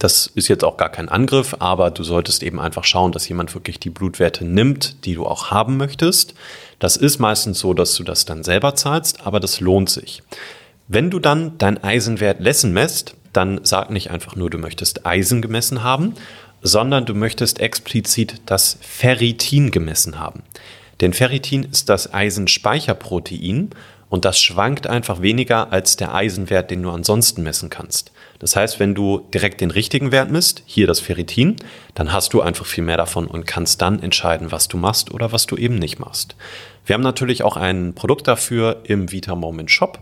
Das 0.00 0.26
ist 0.34 0.48
jetzt 0.48 0.64
auch 0.64 0.78
gar 0.78 0.88
kein 0.88 1.10
Angriff, 1.10 1.56
aber 1.58 1.90
du 1.90 2.04
solltest 2.04 2.42
eben 2.42 2.58
einfach 2.58 2.84
schauen, 2.84 3.12
dass 3.12 3.28
jemand 3.28 3.54
wirklich 3.54 3.78
die 3.78 3.90
Blutwerte 3.90 4.46
nimmt, 4.46 5.04
die 5.04 5.14
du 5.14 5.26
auch 5.26 5.50
haben 5.50 5.76
möchtest. 5.76 6.32
Das 6.78 6.96
ist 6.96 7.18
meistens 7.18 7.58
so, 7.58 7.74
dass 7.74 7.94
du 7.96 8.02
das 8.02 8.24
dann 8.24 8.42
selber 8.42 8.74
zahlst, 8.74 9.26
aber 9.26 9.40
das 9.40 9.60
lohnt 9.60 9.90
sich. 9.90 10.22
Wenn 10.88 11.10
du 11.10 11.18
dann 11.18 11.58
deinen 11.58 11.84
Eisenwert 11.84 12.40
Lessen 12.40 12.72
messt, 12.72 13.14
dann 13.34 13.60
sag 13.62 13.90
nicht 13.90 14.10
einfach 14.10 14.36
nur, 14.36 14.48
du 14.48 14.56
möchtest 14.56 15.04
Eisen 15.04 15.42
gemessen 15.42 15.82
haben, 15.82 16.14
sondern 16.62 17.04
du 17.04 17.14
möchtest 17.14 17.60
explizit 17.60 18.40
das 18.46 18.78
Ferritin 18.80 19.70
gemessen 19.70 20.18
haben. 20.18 20.42
Denn 21.02 21.12
Ferritin 21.12 21.64
ist 21.64 21.90
das 21.90 22.14
Eisenspeicherprotein 22.14 23.68
und 24.08 24.24
das 24.24 24.40
schwankt 24.40 24.86
einfach 24.86 25.20
weniger 25.20 25.70
als 25.72 25.96
der 25.96 26.14
Eisenwert, 26.14 26.70
den 26.70 26.82
du 26.82 26.90
ansonsten 26.90 27.42
messen 27.42 27.68
kannst. 27.68 28.12
Das 28.40 28.56
heißt, 28.56 28.80
wenn 28.80 28.94
du 28.94 29.28
direkt 29.32 29.60
den 29.60 29.70
richtigen 29.70 30.10
Wert 30.12 30.30
misst, 30.30 30.62
hier 30.66 30.86
das 30.86 30.98
Ferritin, 30.98 31.56
dann 31.94 32.12
hast 32.12 32.32
du 32.32 32.40
einfach 32.40 32.66
viel 32.66 32.82
mehr 32.82 32.96
davon 32.96 33.26
und 33.26 33.46
kannst 33.46 33.80
dann 33.82 34.02
entscheiden, 34.02 34.50
was 34.50 34.66
du 34.66 34.78
machst 34.78 35.12
oder 35.12 35.30
was 35.30 35.46
du 35.46 35.56
eben 35.56 35.76
nicht 35.76 36.00
machst. 36.00 36.34
Wir 36.86 36.94
haben 36.94 37.02
natürlich 37.02 37.44
auch 37.44 37.56
ein 37.56 37.94
Produkt 37.94 38.26
dafür 38.26 38.80
im 38.84 39.12
Vita 39.12 39.34
Moment 39.34 39.70
Shop. 39.70 40.00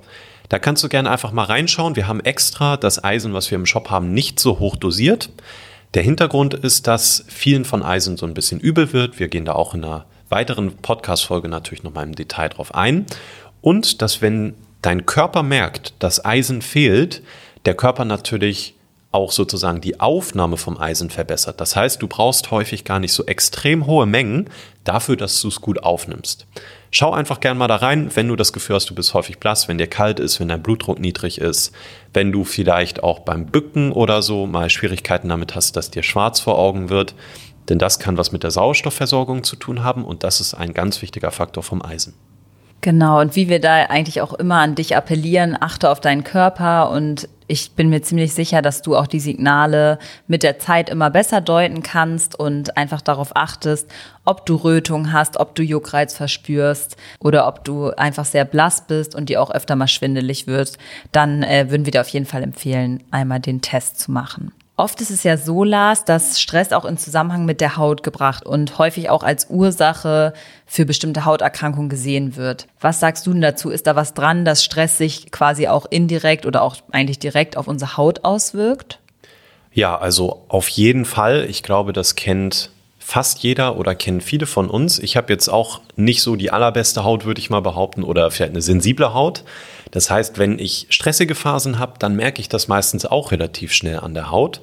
Da 0.48 0.58
kannst 0.58 0.82
du 0.82 0.88
gerne 0.88 1.10
einfach 1.10 1.32
mal 1.32 1.44
reinschauen. 1.44 1.96
Wir 1.96 2.06
haben 2.06 2.20
extra 2.20 2.76
das 2.76 3.02
Eisen, 3.02 3.34
was 3.34 3.50
wir 3.50 3.56
im 3.56 3.66
Shop 3.66 3.90
haben, 3.90 4.14
nicht 4.14 4.40
so 4.40 4.60
hoch 4.60 4.76
dosiert. 4.76 5.30
Der 5.94 6.02
Hintergrund 6.02 6.54
ist, 6.54 6.86
dass 6.86 7.24
vielen 7.28 7.64
von 7.64 7.82
Eisen 7.82 8.16
so 8.16 8.24
ein 8.24 8.34
bisschen 8.34 8.60
übel 8.60 8.92
wird. 8.92 9.18
Wir 9.18 9.28
gehen 9.28 9.46
da 9.46 9.52
auch 9.54 9.74
in 9.74 9.84
einer 9.84 10.06
weiteren 10.28 10.76
Podcast-Folge 10.76 11.48
natürlich 11.48 11.82
nochmal 11.82 12.04
im 12.04 12.14
Detail 12.14 12.50
drauf 12.50 12.74
ein. 12.74 13.06
Und 13.62 14.00
dass, 14.00 14.22
wenn 14.22 14.54
dein 14.80 15.06
Körper 15.06 15.42
merkt, 15.42 15.94
dass 15.98 16.24
Eisen 16.24 16.62
fehlt, 16.62 17.22
der 17.68 17.74
Körper 17.74 18.06
natürlich 18.06 18.76
auch 19.12 19.30
sozusagen 19.30 19.82
die 19.82 20.00
Aufnahme 20.00 20.56
vom 20.56 20.78
Eisen 20.78 21.10
verbessert. 21.10 21.60
Das 21.60 21.76
heißt, 21.76 22.00
du 22.00 22.08
brauchst 22.08 22.50
häufig 22.50 22.82
gar 22.84 22.98
nicht 22.98 23.12
so 23.12 23.26
extrem 23.26 23.86
hohe 23.86 24.06
Mengen 24.06 24.48
dafür, 24.84 25.16
dass 25.16 25.38
du 25.42 25.48
es 25.48 25.60
gut 25.60 25.82
aufnimmst. 25.82 26.46
Schau 26.90 27.12
einfach 27.12 27.40
gern 27.40 27.58
mal 27.58 27.68
da 27.68 27.76
rein, 27.76 28.10
wenn 28.14 28.26
du 28.26 28.36
das 28.36 28.54
Gefühl 28.54 28.76
hast, 28.76 28.88
du 28.88 28.94
bist 28.94 29.12
häufig 29.12 29.38
blass, 29.38 29.68
wenn 29.68 29.76
dir 29.76 29.86
kalt 29.86 30.18
ist, 30.18 30.40
wenn 30.40 30.48
dein 30.48 30.62
Blutdruck 30.62 30.98
niedrig 30.98 31.42
ist, 31.42 31.72
wenn 32.14 32.32
du 32.32 32.44
vielleicht 32.44 33.02
auch 33.02 33.18
beim 33.18 33.44
Bücken 33.44 33.92
oder 33.92 34.22
so 34.22 34.46
mal 34.46 34.70
Schwierigkeiten 34.70 35.28
damit 35.28 35.54
hast, 35.54 35.76
dass 35.76 35.90
dir 35.90 36.02
schwarz 36.02 36.40
vor 36.40 36.58
Augen 36.58 36.88
wird. 36.88 37.14
Denn 37.68 37.78
das 37.78 37.98
kann 37.98 38.16
was 38.16 38.32
mit 38.32 38.44
der 38.44 38.50
Sauerstoffversorgung 38.50 39.44
zu 39.44 39.56
tun 39.56 39.84
haben 39.84 40.06
und 40.06 40.24
das 40.24 40.40
ist 40.40 40.54
ein 40.54 40.72
ganz 40.72 41.02
wichtiger 41.02 41.32
Faktor 41.32 41.62
vom 41.62 41.84
Eisen. 41.84 42.14
Genau, 42.80 43.20
und 43.20 43.34
wie 43.34 43.48
wir 43.48 43.60
da 43.60 43.86
eigentlich 43.86 44.20
auch 44.20 44.32
immer 44.34 44.56
an 44.56 44.76
dich 44.76 44.96
appellieren, 44.96 45.56
achte 45.60 45.90
auf 45.90 46.00
deinen 46.00 46.22
Körper 46.22 46.90
und 46.90 47.28
ich 47.48 47.72
bin 47.72 47.88
mir 47.88 48.02
ziemlich 48.02 48.34
sicher, 48.34 48.62
dass 48.62 48.82
du 48.82 48.94
auch 48.94 49.06
die 49.06 49.20
Signale 49.20 49.98
mit 50.26 50.42
der 50.42 50.58
Zeit 50.58 50.90
immer 50.90 51.10
besser 51.10 51.40
deuten 51.40 51.82
kannst 51.82 52.38
und 52.38 52.76
einfach 52.76 53.00
darauf 53.00 53.34
achtest, 53.34 53.90
ob 54.24 54.44
du 54.46 54.54
Rötung 54.54 55.12
hast, 55.12 55.38
ob 55.38 55.54
du 55.54 55.62
Juckreiz 55.62 56.14
verspürst 56.14 56.96
oder 57.20 57.48
ob 57.48 57.64
du 57.64 57.90
einfach 57.90 58.26
sehr 58.26 58.44
blass 58.44 58.86
bist 58.86 59.14
und 59.14 59.30
dir 59.30 59.42
auch 59.42 59.50
öfter 59.50 59.74
mal 59.76 59.88
schwindelig 59.88 60.46
wirst. 60.46 60.78
Dann 61.10 61.42
äh, 61.42 61.70
würden 61.70 61.86
wir 61.86 61.92
dir 61.92 62.02
auf 62.02 62.08
jeden 62.08 62.26
Fall 62.26 62.42
empfehlen, 62.42 63.02
einmal 63.10 63.40
den 63.40 63.62
Test 63.62 63.98
zu 63.98 64.12
machen. 64.12 64.52
Oft 64.78 65.00
ist 65.00 65.10
es 65.10 65.24
ja 65.24 65.36
so, 65.36 65.64
Lars, 65.64 66.04
dass 66.04 66.40
Stress 66.40 66.70
auch 66.70 66.84
in 66.84 66.96
Zusammenhang 66.96 67.44
mit 67.44 67.60
der 67.60 67.76
Haut 67.76 68.04
gebracht 68.04 68.46
und 68.46 68.78
häufig 68.78 69.10
auch 69.10 69.24
als 69.24 69.50
Ursache 69.50 70.32
für 70.66 70.84
bestimmte 70.84 71.24
Hauterkrankungen 71.24 71.88
gesehen 71.88 72.36
wird. 72.36 72.68
Was 72.80 73.00
sagst 73.00 73.26
du 73.26 73.32
denn 73.32 73.42
dazu? 73.42 73.70
Ist 73.70 73.88
da 73.88 73.96
was 73.96 74.14
dran, 74.14 74.44
dass 74.44 74.62
Stress 74.62 74.96
sich 74.96 75.32
quasi 75.32 75.66
auch 75.66 75.84
indirekt 75.90 76.46
oder 76.46 76.62
auch 76.62 76.76
eigentlich 76.92 77.18
direkt 77.18 77.56
auf 77.56 77.66
unsere 77.66 77.96
Haut 77.96 78.24
auswirkt? 78.24 79.00
Ja, 79.72 79.98
also 79.98 80.44
auf 80.46 80.68
jeden 80.68 81.06
Fall. 81.06 81.46
Ich 81.50 81.64
glaube, 81.64 81.92
das 81.92 82.14
kennt 82.14 82.70
fast 83.08 83.38
jeder 83.38 83.78
oder 83.78 83.94
kennen 83.94 84.20
viele 84.20 84.44
von 84.44 84.68
uns. 84.68 84.98
Ich 84.98 85.16
habe 85.16 85.32
jetzt 85.32 85.48
auch 85.48 85.80
nicht 85.96 86.20
so 86.20 86.36
die 86.36 86.50
allerbeste 86.50 87.04
Haut, 87.04 87.24
würde 87.24 87.40
ich 87.40 87.48
mal 87.48 87.62
behaupten, 87.62 88.02
oder 88.02 88.30
vielleicht 88.30 88.50
eine 88.50 88.60
sensible 88.60 89.14
Haut. 89.14 89.44
Das 89.92 90.10
heißt, 90.10 90.36
wenn 90.36 90.58
ich 90.58 90.88
stressige 90.90 91.34
Phasen 91.34 91.78
habe, 91.78 91.94
dann 91.98 92.16
merke 92.16 92.42
ich 92.42 92.50
das 92.50 92.68
meistens 92.68 93.06
auch 93.06 93.32
relativ 93.32 93.72
schnell 93.72 94.00
an 94.00 94.12
der 94.12 94.30
Haut. 94.30 94.60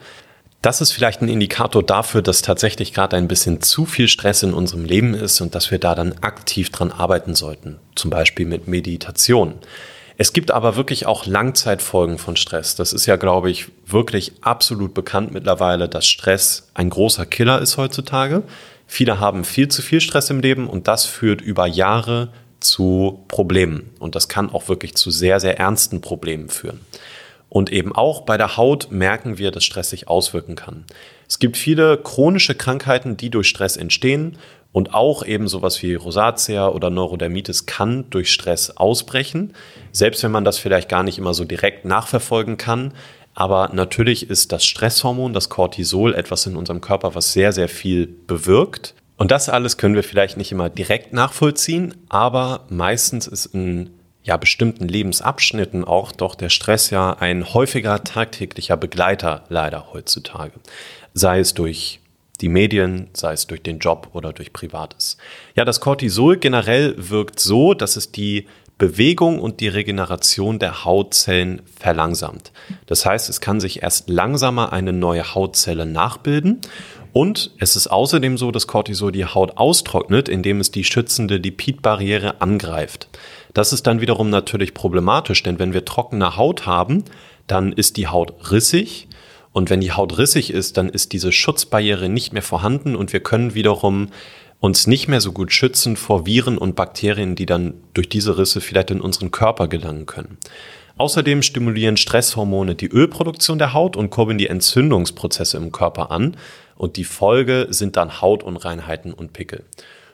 Das 0.61 0.79
ist 0.79 0.91
vielleicht 0.91 1.23
ein 1.23 1.27
Indikator 1.27 1.81
dafür, 1.81 2.21
dass 2.21 2.43
tatsächlich 2.43 2.93
gerade 2.93 3.17
ein 3.17 3.27
bisschen 3.27 3.61
zu 3.61 3.87
viel 3.87 4.07
Stress 4.07 4.43
in 4.43 4.53
unserem 4.53 4.85
Leben 4.85 5.15
ist 5.15 5.41
und 5.41 5.55
dass 5.55 5.71
wir 5.71 5.79
da 5.79 5.95
dann 5.95 6.13
aktiv 6.21 6.69
dran 6.69 6.91
arbeiten 6.91 7.33
sollten, 7.33 7.79
zum 7.95 8.11
Beispiel 8.11 8.45
mit 8.45 8.67
Meditation. 8.67 9.55
Es 10.17 10.31
gibt 10.31 10.51
aber 10.51 10.75
wirklich 10.75 11.05
auch 11.05 11.25
Langzeitfolgen 11.25 12.17
von 12.17 12.35
Stress. 12.35 12.75
Das 12.75 12.93
ist 12.93 13.05
ja, 13.05 13.17
glaube 13.17 13.51
ich, 13.51 13.67
wirklich 13.85 14.33
absolut 14.41 14.93
bekannt 14.93 15.31
mittlerweile, 15.31 15.89
dass 15.89 16.07
Stress 16.07 16.69
ein 16.73 16.89
großer 16.89 17.25
Killer 17.25 17.61
ist 17.61 17.77
heutzutage. 17.77 18.43
Viele 18.87 19.19
haben 19.19 19.43
viel 19.43 19.67
zu 19.67 19.81
viel 19.81 19.99
Stress 19.99 20.29
im 20.29 20.39
Leben 20.39 20.67
und 20.69 20.87
das 20.87 21.05
führt 21.05 21.41
über 21.41 21.67
Jahre 21.67 22.29
zu 22.59 23.23
Problemen. 23.27 23.91
Und 23.99 24.15
das 24.15 24.29
kann 24.29 24.49
auch 24.51 24.69
wirklich 24.69 24.95
zu 24.95 25.11
sehr, 25.11 25.39
sehr 25.39 25.59
ernsten 25.59 26.01
Problemen 26.01 26.49
führen. 26.49 26.79
Und 27.49 27.71
eben 27.71 27.95
auch 27.95 28.21
bei 28.21 28.37
der 28.37 28.57
Haut 28.57 28.91
merken 28.91 29.37
wir, 29.37 29.51
dass 29.51 29.63
Stress 29.63 29.89
sich 29.89 30.07
auswirken 30.07 30.55
kann. 30.55 30.85
Es 31.27 31.39
gibt 31.39 31.57
viele 31.57 31.97
chronische 31.97 32.55
Krankheiten, 32.55 33.17
die 33.17 33.29
durch 33.29 33.47
Stress 33.47 33.77
entstehen 33.77 34.37
und 34.75 34.93
auch 34.93 35.25
eben 35.25 35.47
sowas 35.47 35.81
wie 35.81 35.95
Rosatia 35.95 36.67
oder 36.67 36.89
Neurodermitis 36.89 37.65
kann 37.65 38.09
durch 38.09 38.29
Stress 38.29 38.71
ausbrechen, 38.71 39.53
selbst 39.93 40.21
wenn 40.21 40.31
man 40.31 40.43
das 40.43 40.57
vielleicht 40.57 40.89
gar 40.89 41.01
nicht 41.01 41.17
immer 41.17 41.33
so 41.33 41.45
direkt 41.45 41.85
nachverfolgen 41.85 42.57
kann. 42.57 42.93
Aber 43.33 43.69
natürlich 43.71 44.29
ist 44.29 44.51
das 44.51 44.65
Stresshormon, 44.65 45.31
das 45.31 45.47
Cortisol, 45.47 46.13
etwas 46.13 46.45
in 46.45 46.57
unserem 46.57 46.81
Körper, 46.81 47.15
was 47.15 47.31
sehr, 47.31 47.53
sehr 47.53 47.69
viel 47.69 48.05
bewirkt. 48.05 48.95
Und 49.15 49.31
das 49.31 49.47
alles 49.47 49.77
können 49.77 49.95
wir 49.95 50.03
vielleicht 50.03 50.35
nicht 50.35 50.51
immer 50.51 50.69
direkt 50.69 51.13
nachvollziehen, 51.13 51.93
aber 52.09 52.65
meistens 52.67 53.27
ist 53.27 53.45
in 53.45 53.91
ja, 54.23 54.35
bestimmten 54.35 54.89
Lebensabschnitten 54.89 55.85
auch 55.85 56.11
doch 56.11 56.35
der 56.35 56.49
Stress 56.49 56.89
ja 56.89 57.13
ein 57.13 57.53
häufiger 57.53 58.03
tagtäglicher 58.03 58.75
Begleiter 58.75 59.45
leider 59.47 59.93
heutzutage. 59.93 60.59
Sei 61.13 61.39
es 61.39 61.53
durch 61.53 62.01
die 62.41 62.49
Medien, 62.49 63.09
sei 63.13 63.33
es 63.33 63.47
durch 63.47 63.61
den 63.61 63.79
Job 63.79 64.09
oder 64.13 64.33
durch 64.33 64.53
Privates. 64.53 65.17
Ja, 65.55 65.65
das 65.65 65.79
Cortisol 65.79 66.37
generell 66.37 66.95
wirkt 66.97 67.39
so, 67.39 67.73
dass 67.73 67.95
es 67.95 68.11
die 68.11 68.47
Bewegung 68.77 69.39
und 69.39 69.61
die 69.61 69.69
Regeneration 69.69 70.59
der 70.59 70.83
Hautzellen 70.83 71.61
verlangsamt. 71.79 72.51
Das 72.87 73.05
heißt, 73.05 73.29
es 73.29 73.39
kann 73.39 73.61
sich 73.61 73.83
erst 73.83 74.09
langsamer 74.09 74.73
eine 74.73 74.91
neue 74.91 75.33
Hautzelle 75.33 75.85
nachbilden 75.85 76.59
und 77.13 77.51
es 77.59 77.77
ist 77.77 77.87
außerdem 77.87 78.37
so, 78.37 78.51
dass 78.51 78.67
Cortisol 78.67 79.13
die 79.13 79.23
Haut 79.23 79.55
austrocknet, 79.55 80.27
indem 80.27 80.59
es 80.59 80.71
die 80.71 80.83
schützende 80.83 81.37
Lipidbarriere 81.37 82.41
angreift. 82.41 83.07
Das 83.53 83.71
ist 83.71 83.87
dann 83.87 84.01
wiederum 84.01 84.29
natürlich 84.29 84.73
problematisch, 84.73 85.41
denn 85.41 85.57
wenn 85.57 85.71
wir 85.71 85.85
trockene 85.85 86.35
Haut 86.35 86.65
haben, 86.65 87.05
dann 87.47 87.71
ist 87.71 87.95
die 87.95 88.07
Haut 88.07 88.51
rissig. 88.51 89.07
Und 89.55 89.69
wenn 89.69 89.79
die 89.79 89.93
Haut 89.93 90.17
rissig 90.17 90.51
ist, 90.51 90.75
dann 90.75 90.89
ist 90.89 91.13
diese 91.13 91.31
Schutzbarriere 91.31 92.09
nicht 92.09 92.33
mehr 92.33 92.41
vorhanden 92.41 92.93
und 92.93 93.13
wir 93.13 93.21
können 93.21 93.55
wiederum 93.55 94.09
uns 94.59 94.85
nicht 94.85 95.07
mehr 95.07 95.21
so 95.21 95.31
gut 95.31 95.53
schützen 95.53 95.95
vor 95.95 96.25
Viren 96.25 96.57
und 96.57 96.75
Bakterien, 96.75 97.37
die 97.37 97.45
dann 97.45 97.75
durch 97.93 98.09
diese 98.09 98.37
Risse 98.37 98.59
vielleicht 98.59 98.91
in 98.91 98.99
unseren 98.99 99.31
Körper 99.31 99.69
gelangen 99.69 100.07
können. 100.07 100.39
Außerdem 100.97 101.41
stimulieren 101.41 101.95
Stresshormone 101.95 102.75
die 102.75 102.89
Ölproduktion 102.89 103.57
der 103.57 103.71
Haut 103.71 103.95
und 103.95 104.09
kurbeln 104.09 104.37
die 104.37 104.47
Entzündungsprozesse 104.47 105.55
im 105.55 105.71
Körper 105.71 106.11
an. 106.11 106.35
Und 106.75 106.97
die 106.97 107.05
Folge 107.05 107.67
sind 107.69 107.95
dann 107.95 108.19
Hautunreinheiten 108.19 109.13
und 109.13 109.31
Pickel. 109.31 109.63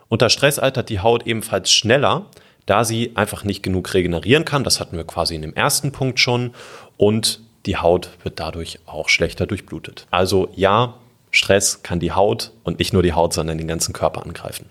Unter 0.08 0.30
Stress 0.30 0.60
altert 0.60 0.88
die 0.88 1.00
Haut 1.00 1.26
ebenfalls 1.26 1.72
schneller, 1.72 2.26
da 2.66 2.84
sie 2.84 3.16
einfach 3.16 3.42
nicht 3.42 3.64
genug 3.64 3.92
regenerieren 3.92 4.44
kann. 4.44 4.62
Das 4.62 4.78
hatten 4.78 4.96
wir 4.96 5.04
quasi 5.04 5.34
in 5.34 5.42
dem 5.42 5.54
ersten 5.54 5.90
Punkt 5.90 6.20
schon. 6.20 6.52
Und 6.96 7.40
die 7.66 7.76
Haut 7.76 8.10
wird 8.22 8.40
dadurch 8.40 8.78
auch 8.86 9.08
schlechter 9.08 9.46
durchblutet. 9.46 10.06
Also 10.10 10.48
ja, 10.54 10.94
Stress 11.30 11.82
kann 11.82 12.00
die 12.00 12.12
Haut 12.12 12.52
und 12.64 12.78
nicht 12.78 12.92
nur 12.92 13.02
die 13.02 13.12
Haut, 13.12 13.32
sondern 13.32 13.58
den 13.58 13.68
ganzen 13.68 13.92
Körper 13.92 14.22
angreifen 14.22 14.66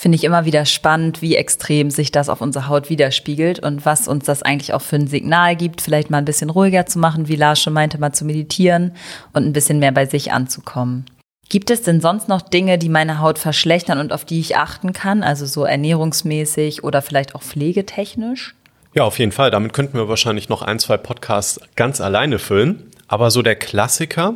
finde 0.00 0.16
ich 0.16 0.24
immer 0.24 0.46
wieder 0.46 0.64
spannend, 0.64 1.20
wie 1.20 1.36
extrem 1.36 1.90
sich 1.90 2.10
das 2.10 2.30
auf 2.30 2.40
unserer 2.40 2.68
Haut 2.68 2.88
widerspiegelt 2.88 3.58
und 3.58 3.84
was 3.84 4.08
uns 4.08 4.24
das 4.24 4.42
eigentlich 4.42 4.72
auch 4.72 4.80
für 4.80 4.96
ein 4.96 5.06
Signal 5.06 5.56
gibt, 5.56 5.82
vielleicht 5.82 6.08
mal 6.08 6.16
ein 6.16 6.24
bisschen 6.24 6.48
ruhiger 6.48 6.86
zu 6.86 6.98
machen, 6.98 7.28
wie 7.28 7.36
Lars 7.36 7.60
schon 7.60 7.74
meinte, 7.74 7.98
mal 7.98 8.12
zu 8.12 8.24
meditieren 8.24 8.92
und 9.34 9.44
ein 9.44 9.52
bisschen 9.52 9.78
mehr 9.78 9.92
bei 9.92 10.06
sich 10.06 10.32
anzukommen. 10.32 11.04
Gibt 11.50 11.68
es 11.68 11.82
denn 11.82 12.00
sonst 12.00 12.28
noch 12.28 12.40
Dinge, 12.40 12.78
die 12.78 12.88
meine 12.88 13.20
Haut 13.20 13.38
verschlechtern 13.38 13.98
und 13.98 14.14
auf 14.14 14.24
die 14.24 14.40
ich 14.40 14.56
achten 14.56 14.94
kann? 14.94 15.22
Also 15.22 15.44
so 15.44 15.64
ernährungsmäßig 15.64 16.82
oder 16.82 17.02
vielleicht 17.02 17.34
auch 17.34 17.42
pflegetechnisch? 17.42 18.54
Ja, 18.92 19.04
auf 19.04 19.18
jeden 19.20 19.32
Fall. 19.32 19.52
Damit 19.52 19.72
könnten 19.72 19.96
wir 19.96 20.08
wahrscheinlich 20.08 20.48
noch 20.48 20.62
ein, 20.62 20.80
zwei 20.80 20.96
Podcasts 20.96 21.60
ganz 21.76 22.00
alleine 22.00 22.38
füllen. 22.40 22.90
Aber 23.06 23.30
so 23.30 23.40
der 23.42 23.54
Klassiker, 23.56 24.34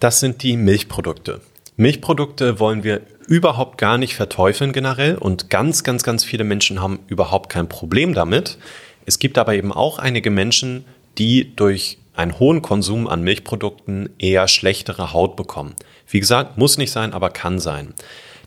das 0.00 0.20
sind 0.20 0.42
die 0.42 0.56
Milchprodukte. 0.56 1.40
Milchprodukte 1.76 2.58
wollen 2.58 2.84
wir 2.84 3.02
überhaupt 3.28 3.78
gar 3.78 3.98
nicht 3.98 4.14
verteufeln 4.14 4.72
generell 4.72 5.16
und 5.16 5.50
ganz, 5.50 5.84
ganz, 5.84 6.02
ganz 6.02 6.24
viele 6.24 6.44
Menschen 6.44 6.80
haben 6.80 7.00
überhaupt 7.06 7.50
kein 7.50 7.68
Problem 7.68 8.14
damit. 8.14 8.58
Es 9.04 9.18
gibt 9.18 9.36
aber 9.38 9.54
eben 9.54 9.72
auch 9.72 9.98
einige 9.98 10.30
Menschen, 10.30 10.84
die 11.18 11.54
durch 11.54 11.98
einen 12.14 12.38
hohen 12.38 12.62
Konsum 12.62 13.06
an 13.06 13.22
Milchprodukten 13.22 14.10
eher 14.18 14.48
schlechtere 14.48 15.12
Haut 15.12 15.36
bekommen. 15.36 15.74
Wie 16.08 16.20
gesagt, 16.20 16.58
muss 16.58 16.78
nicht 16.78 16.92
sein, 16.92 17.12
aber 17.12 17.30
kann 17.30 17.58
sein. 17.58 17.94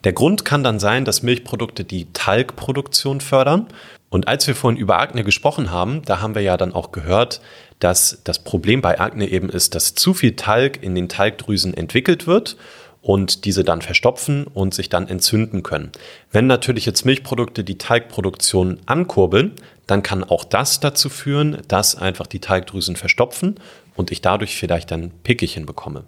Der 0.05 0.13
Grund 0.13 0.45
kann 0.45 0.63
dann 0.63 0.79
sein, 0.79 1.03
dass 1.03 1.23
Milchprodukte 1.23 1.83
die 1.83 2.05
Talgproduktion 2.13 3.21
fördern. 3.21 3.65
Und 4.09 4.27
als 4.27 4.45
wir 4.45 4.53
vorhin 4.53 4.79
über 4.79 4.99
Akne 4.99 5.23
gesprochen 5.23 5.71
haben, 5.71 6.03
da 6.03 6.21
haben 6.21 6.35
wir 6.35 6.43
ja 6.43 6.57
dann 6.57 6.73
auch 6.73 6.91
gehört, 6.91 7.41
dass 7.79 8.21
das 8.23 8.43
Problem 8.43 8.81
bei 8.81 8.99
Akne 8.99 9.27
eben 9.27 9.49
ist, 9.49 9.73
dass 9.73 9.95
zu 9.95 10.13
viel 10.13 10.35
Talg 10.35 10.83
in 10.83 10.93
den 10.93 11.09
Talgdrüsen 11.09 11.73
entwickelt 11.73 12.27
wird 12.27 12.55
und 13.01 13.45
diese 13.45 13.63
dann 13.63 13.81
verstopfen 13.81 14.45
und 14.45 14.75
sich 14.75 14.89
dann 14.89 15.07
entzünden 15.07 15.63
können. 15.63 15.91
Wenn 16.31 16.45
natürlich 16.45 16.85
jetzt 16.85 17.03
Milchprodukte 17.03 17.63
die 17.63 17.79
Teigproduktion 17.79 18.79
ankurbeln, 18.85 19.53
dann 19.87 20.03
kann 20.03 20.23
auch 20.23 20.43
das 20.43 20.79
dazu 20.79 21.09
führen, 21.09 21.63
dass 21.67 21.95
einfach 21.95 22.27
die 22.27 22.39
Teigdrüsen 22.39 22.95
verstopfen 22.95 23.55
und 23.95 24.11
ich 24.11 24.21
dadurch 24.21 24.55
vielleicht 24.55 24.91
dann 24.91 25.11
Pickelchen 25.23 25.65
bekomme. 25.65 26.03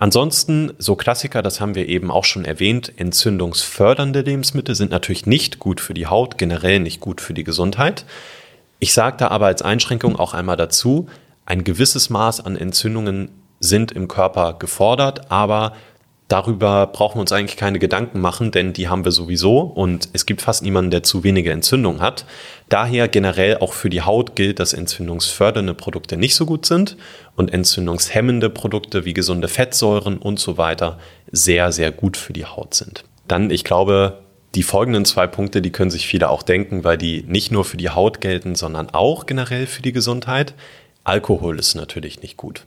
Ansonsten, 0.00 0.72
so 0.78 0.96
Klassiker, 0.96 1.42
das 1.42 1.60
haben 1.60 1.74
wir 1.74 1.86
eben 1.86 2.10
auch 2.10 2.24
schon 2.24 2.46
erwähnt, 2.46 2.90
entzündungsfördernde 2.96 4.22
Lebensmittel 4.22 4.74
sind 4.74 4.90
natürlich 4.90 5.26
nicht 5.26 5.58
gut 5.58 5.78
für 5.78 5.92
die 5.92 6.06
Haut, 6.06 6.38
generell 6.38 6.80
nicht 6.80 7.00
gut 7.00 7.20
für 7.20 7.34
die 7.34 7.44
Gesundheit. 7.44 8.06
Ich 8.78 8.94
sage 8.94 9.18
da 9.18 9.28
aber 9.28 9.44
als 9.44 9.60
Einschränkung 9.60 10.16
auch 10.16 10.32
einmal 10.32 10.56
dazu, 10.56 11.10
ein 11.44 11.64
gewisses 11.64 12.08
Maß 12.08 12.40
an 12.40 12.56
Entzündungen 12.56 13.28
sind 13.60 13.92
im 13.92 14.08
Körper 14.08 14.54
gefordert, 14.54 15.30
aber 15.30 15.74
darüber 16.30 16.86
brauchen 16.86 17.16
wir 17.16 17.22
uns 17.22 17.32
eigentlich 17.32 17.56
keine 17.56 17.78
Gedanken 17.78 18.20
machen, 18.20 18.52
denn 18.52 18.72
die 18.72 18.88
haben 18.88 19.04
wir 19.04 19.12
sowieso 19.12 19.58
und 19.58 20.08
es 20.12 20.24
gibt 20.24 20.40
fast 20.40 20.62
niemanden, 20.62 20.90
der 20.90 21.02
zu 21.02 21.24
wenige 21.24 21.50
Entzündung 21.50 22.00
hat. 22.00 22.24
Daher 22.68 23.08
generell 23.08 23.58
auch 23.58 23.72
für 23.72 23.90
die 23.90 24.02
Haut 24.02 24.36
gilt, 24.36 24.60
dass 24.60 24.72
entzündungsfördernde 24.72 25.74
Produkte 25.74 26.16
nicht 26.16 26.36
so 26.36 26.46
gut 26.46 26.66
sind 26.66 26.96
und 27.36 27.52
entzündungshemmende 27.52 28.48
Produkte 28.48 29.04
wie 29.04 29.12
gesunde 29.12 29.48
Fettsäuren 29.48 30.18
und 30.18 30.38
so 30.38 30.56
weiter 30.56 30.98
sehr, 31.32 31.72
sehr 31.72 31.90
gut 31.90 32.16
für 32.16 32.32
die 32.32 32.46
Haut 32.46 32.74
sind. 32.74 33.04
Dann, 33.26 33.50
ich 33.50 33.64
glaube, 33.64 34.20
die 34.54 34.62
folgenden 34.62 35.04
zwei 35.04 35.26
Punkte, 35.26 35.62
die 35.62 35.70
können 35.70 35.90
sich 35.90 36.06
viele 36.06 36.30
auch 36.30 36.42
denken, 36.42 36.84
weil 36.84 36.98
die 36.98 37.24
nicht 37.26 37.50
nur 37.50 37.64
für 37.64 37.76
die 37.76 37.90
Haut 37.90 38.20
gelten, 38.20 38.54
sondern 38.54 38.90
auch 38.90 39.26
generell 39.26 39.66
für 39.66 39.82
die 39.82 39.92
Gesundheit. 39.92 40.54
Alkohol 41.04 41.58
ist 41.58 41.74
natürlich 41.74 42.22
nicht 42.22 42.36
gut. 42.36 42.66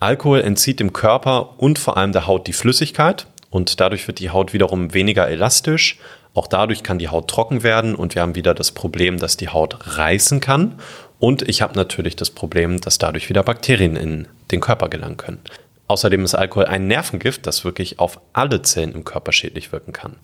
Alkohol 0.00 0.40
entzieht 0.40 0.80
dem 0.80 0.94
Körper 0.94 1.60
und 1.60 1.78
vor 1.78 1.98
allem 1.98 2.12
der 2.12 2.26
Haut 2.26 2.46
die 2.46 2.54
Flüssigkeit 2.54 3.26
und 3.50 3.80
dadurch 3.80 4.08
wird 4.08 4.18
die 4.18 4.30
Haut 4.30 4.54
wiederum 4.54 4.94
weniger 4.94 5.28
elastisch. 5.28 5.98
Auch 6.32 6.46
dadurch 6.46 6.82
kann 6.82 6.98
die 6.98 7.10
Haut 7.10 7.28
trocken 7.28 7.62
werden 7.62 7.94
und 7.94 8.14
wir 8.14 8.22
haben 8.22 8.34
wieder 8.34 8.54
das 8.54 8.72
Problem, 8.72 9.18
dass 9.18 9.36
die 9.36 9.50
Haut 9.50 9.76
reißen 9.98 10.40
kann. 10.40 10.76
Und 11.18 11.46
ich 11.46 11.60
habe 11.60 11.74
natürlich 11.74 12.16
das 12.16 12.30
Problem, 12.30 12.80
dass 12.80 12.96
dadurch 12.96 13.28
wieder 13.28 13.42
Bakterien 13.42 13.94
in 13.94 14.26
den 14.50 14.60
Körper 14.60 14.88
gelangen 14.88 15.18
können. 15.18 15.40
Außerdem 15.86 16.24
ist 16.24 16.34
Alkohol 16.34 16.64
ein 16.64 16.86
Nervengift, 16.86 17.46
das 17.46 17.66
wirklich 17.66 17.98
auf 17.98 18.20
alle 18.32 18.62
Zellen 18.62 18.94
im 18.94 19.04
Körper 19.04 19.32
schädlich 19.32 19.70
wirken 19.70 19.92
kann. 19.92 20.16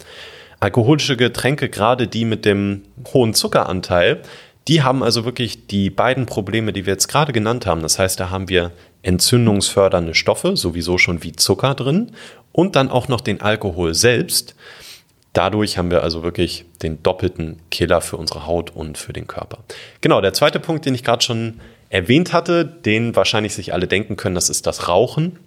Alkoholische 0.59 1.19
Getränke, 1.19 1.69
gerade 1.69 2.09
die 2.09 2.25
mit 2.25 2.47
dem 2.47 2.85
hohen 3.13 3.35
Zuckeranteil, 3.35 4.23
die 4.69 4.83
haben 4.83 5.03
also 5.03 5.25
wirklich 5.25 5.67
die 5.67 5.91
beiden 5.91 6.27
Probleme, 6.27 6.73
die 6.73 6.87
wir 6.87 6.95
jetzt 6.95 7.09
gerade 7.09 7.33
genannt 7.33 7.67
haben. 7.67 7.83
Das 7.83 7.99
heißt, 7.99 8.19
da 8.19 8.31
haben 8.31 8.49
wir 8.49 8.73
entzündungsfördernde 9.07 10.15
Stoffe, 10.15 10.57
sowieso 10.57 10.99
schon 10.99 11.23
wie 11.23 11.33
Zucker 11.33 11.75
drin, 11.75 12.13
und 12.53 12.75
dann 12.75 12.91
auch 12.91 13.09
noch 13.09 13.21
den 13.21 13.41
Alkohol 13.41 13.95
selbst. 13.95 14.57
Dadurch 15.33 15.79
haben 15.79 15.91
wir 15.91 16.03
also 16.03 16.23
wirklich 16.23 16.65
den 16.83 17.03
doppelten 17.03 17.61
Killer 17.71 18.01
für 18.01 18.17
unsere 18.17 18.47
Haut 18.47 18.75
und 18.75 18.99
für 18.99 19.13
den 19.13 19.27
Körper. 19.27 19.59
Genau, 20.01 20.21
der 20.21 20.33
zweite 20.33 20.59
Punkt, 20.59 20.87
den 20.87 20.95
ich 20.95 21.05
gerade 21.05 21.23
schon 21.23 21.61
erwähnt 21.89 22.33
hatte, 22.33 22.65
den 22.65 23.15
wahrscheinlich 23.15 23.55
sich 23.55 23.73
alle 23.73 23.87
denken 23.87 24.17
können, 24.17 24.35
das 24.35 24.51
ist 24.51 24.67
das 24.67 24.89
Rauchen. 24.89 25.39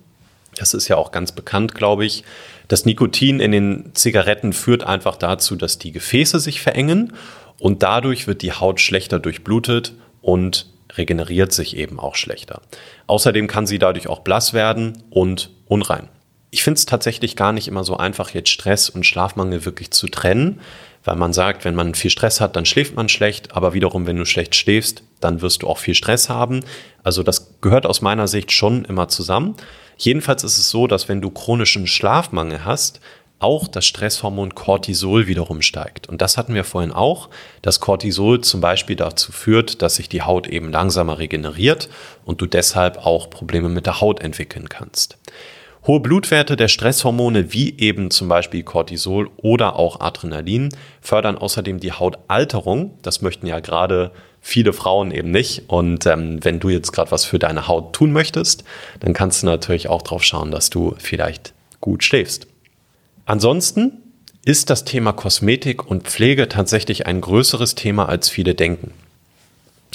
Das 0.56 0.74
ist 0.74 0.88
ja 0.88 0.96
auch 0.96 1.12
ganz 1.12 1.32
bekannt, 1.32 1.76
glaube 1.76 2.06
ich. 2.06 2.24
Das 2.68 2.86
Nikotin 2.86 3.40
in 3.40 3.52
den 3.52 3.92
Zigaretten 3.94 4.54
führt 4.54 4.84
einfach 4.84 5.16
dazu, 5.16 5.56
dass 5.56 5.80
die 5.80 5.92
Gefäße 5.92 6.40
sich 6.40 6.62
verengen 6.62 7.14
und 7.58 7.84
dadurch 7.84 8.28
wird 8.28 8.42
die 8.42 8.54
Haut 8.54 8.80
schlechter 8.80 9.20
durchblutet 9.20 9.94
und 10.22 10.68
regeneriert 10.98 11.54
sich 11.54 11.76
eben 11.78 12.00
auch 12.00 12.16
schlechter. 12.16 12.62
Außerdem 13.08 13.48
kann 13.48 13.68
sie 13.68 13.80
dadurch 13.80 14.08
auch 14.08 14.20
blass 14.20 14.54
werden 14.54 15.04
und 15.10 15.52
unrein. 15.66 16.10
Ich 16.52 16.64
finde 16.64 16.80
es 16.80 16.86
tatsächlich 16.86 17.36
gar 17.36 17.54
nicht 17.54 17.68
immer 17.68 17.84
so 17.84 17.98
einfach, 17.98 18.32
jetzt 18.32 18.50
Stress 18.50 18.90
und 18.90 19.06
Schlafmangel 19.06 19.66
wirklich 19.66 19.92
zu 19.92 20.08
trennen, 20.08 20.62
weil 21.04 21.16
man 21.16 21.32
sagt, 21.32 21.64
wenn 21.64 21.76
man 21.76 21.96
viel 21.96 22.12
Stress 22.12 22.42
hat, 22.42 22.56
dann 22.56 22.66
schläft 22.66 22.96
man 22.96 23.08
schlecht, 23.08 23.56
aber 23.56 23.74
wiederum, 23.74 24.08
wenn 24.08 24.18
du 24.18 24.26
schlecht 24.26 24.56
schläfst, 24.56 25.04
dann 25.20 25.42
wirst 25.42 25.62
du 25.62 25.68
auch 25.68 25.78
viel 25.78 25.94
Stress 25.94 26.28
haben. 26.28 26.62
Also 27.04 27.24
das 27.24 27.62
gehört 27.62 27.86
aus 27.86 28.02
meiner 28.02 28.28
Sicht 28.28 28.52
schon 28.52 28.84
immer 28.86 29.08
zusammen. 29.08 29.56
Jedenfalls 29.98 30.44
ist 30.44 30.58
es 30.58 30.70
so, 30.70 30.88
dass 30.88 31.10
wenn 31.10 31.22
du 31.22 31.30
chronischen 31.30 31.86
Schlafmangel 31.86 32.64
hast, 32.66 33.00
auch 33.40 33.68
das 33.68 33.86
Stresshormon 33.86 34.54
Cortisol 34.54 35.28
wiederum 35.28 35.62
steigt. 35.62 36.08
Und 36.08 36.22
das 36.22 36.38
hatten 36.38 36.54
wir 36.54 36.66
vorhin 36.66 36.92
auch, 36.92 37.30
dass 37.62 37.80
Cortisol 37.80 38.42
zum 38.42 38.62
Beispiel 38.62 38.96
dazu 38.96 39.32
führt, 39.32 39.82
dass 39.82 39.96
sich 39.96 40.10
die 40.10 40.22
Haut 40.22 40.48
eben 40.48 40.72
langsamer 40.72 41.18
regeneriert 41.18 41.90
und 42.26 42.42
du 42.42 42.46
deshalb 42.46 43.06
auch 43.06 43.30
Probleme 43.30 43.70
mit 43.70 43.86
der 43.86 44.02
Haut 44.02 44.22
entwickeln 44.22 44.68
kannst. 44.68 45.18
Hohe 45.88 46.02
Blutwerte 46.02 46.58
der 46.58 46.68
Stresshormone 46.68 47.54
wie 47.54 47.78
eben 47.80 48.12
zum 48.12 48.28
Beispiel 48.28 48.64
Cortisol 48.64 49.30
oder 49.38 49.78
auch 49.78 50.02
Adrenalin 50.02 50.70
fördern 51.00 51.38
außerdem 51.38 51.80
die 51.80 51.94
Hautalterung. 51.94 52.98
Das 53.02 53.22
möchten 53.22 53.48
ja 53.48 53.62
gerade 53.62 54.12
viele 54.42 54.74
Frauen 54.74 55.12
eben 55.12 55.32
nicht. 55.32 55.64
Und 55.68 56.06
ähm, 56.06 56.44
wenn 56.44 56.60
du 56.60 56.68
jetzt 56.68 56.92
gerade 56.92 57.12
was 57.12 57.24
für 57.24 57.40
deine 57.40 57.70
Haut 57.70 57.94
tun 57.94 58.12
möchtest, 58.12 58.66
dann 59.00 59.14
kannst 59.14 59.42
du 59.42 59.48
natürlich 59.48 59.88
auch 59.88 60.02
darauf 60.02 60.24
schauen, 60.24 60.52
dass 60.52 60.70
du 60.70 60.96
vielleicht 60.98 61.54
gut 61.80 62.04
schläfst. 62.04 62.49
Ansonsten 63.30 63.92
ist 64.44 64.72
das 64.72 64.86
Thema 64.86 65.14
Kosmetik 65.14 65.86
und 65.86 66.08
Pflege 66.08 66.50
tatsächlich 66.50 67.06
ein 67.06 67.22
größeres 67.22 67.76
Thema, 67.76 68.10
als 68.10 68.28
viele 68.28 68.56
denken. 68.56 68.92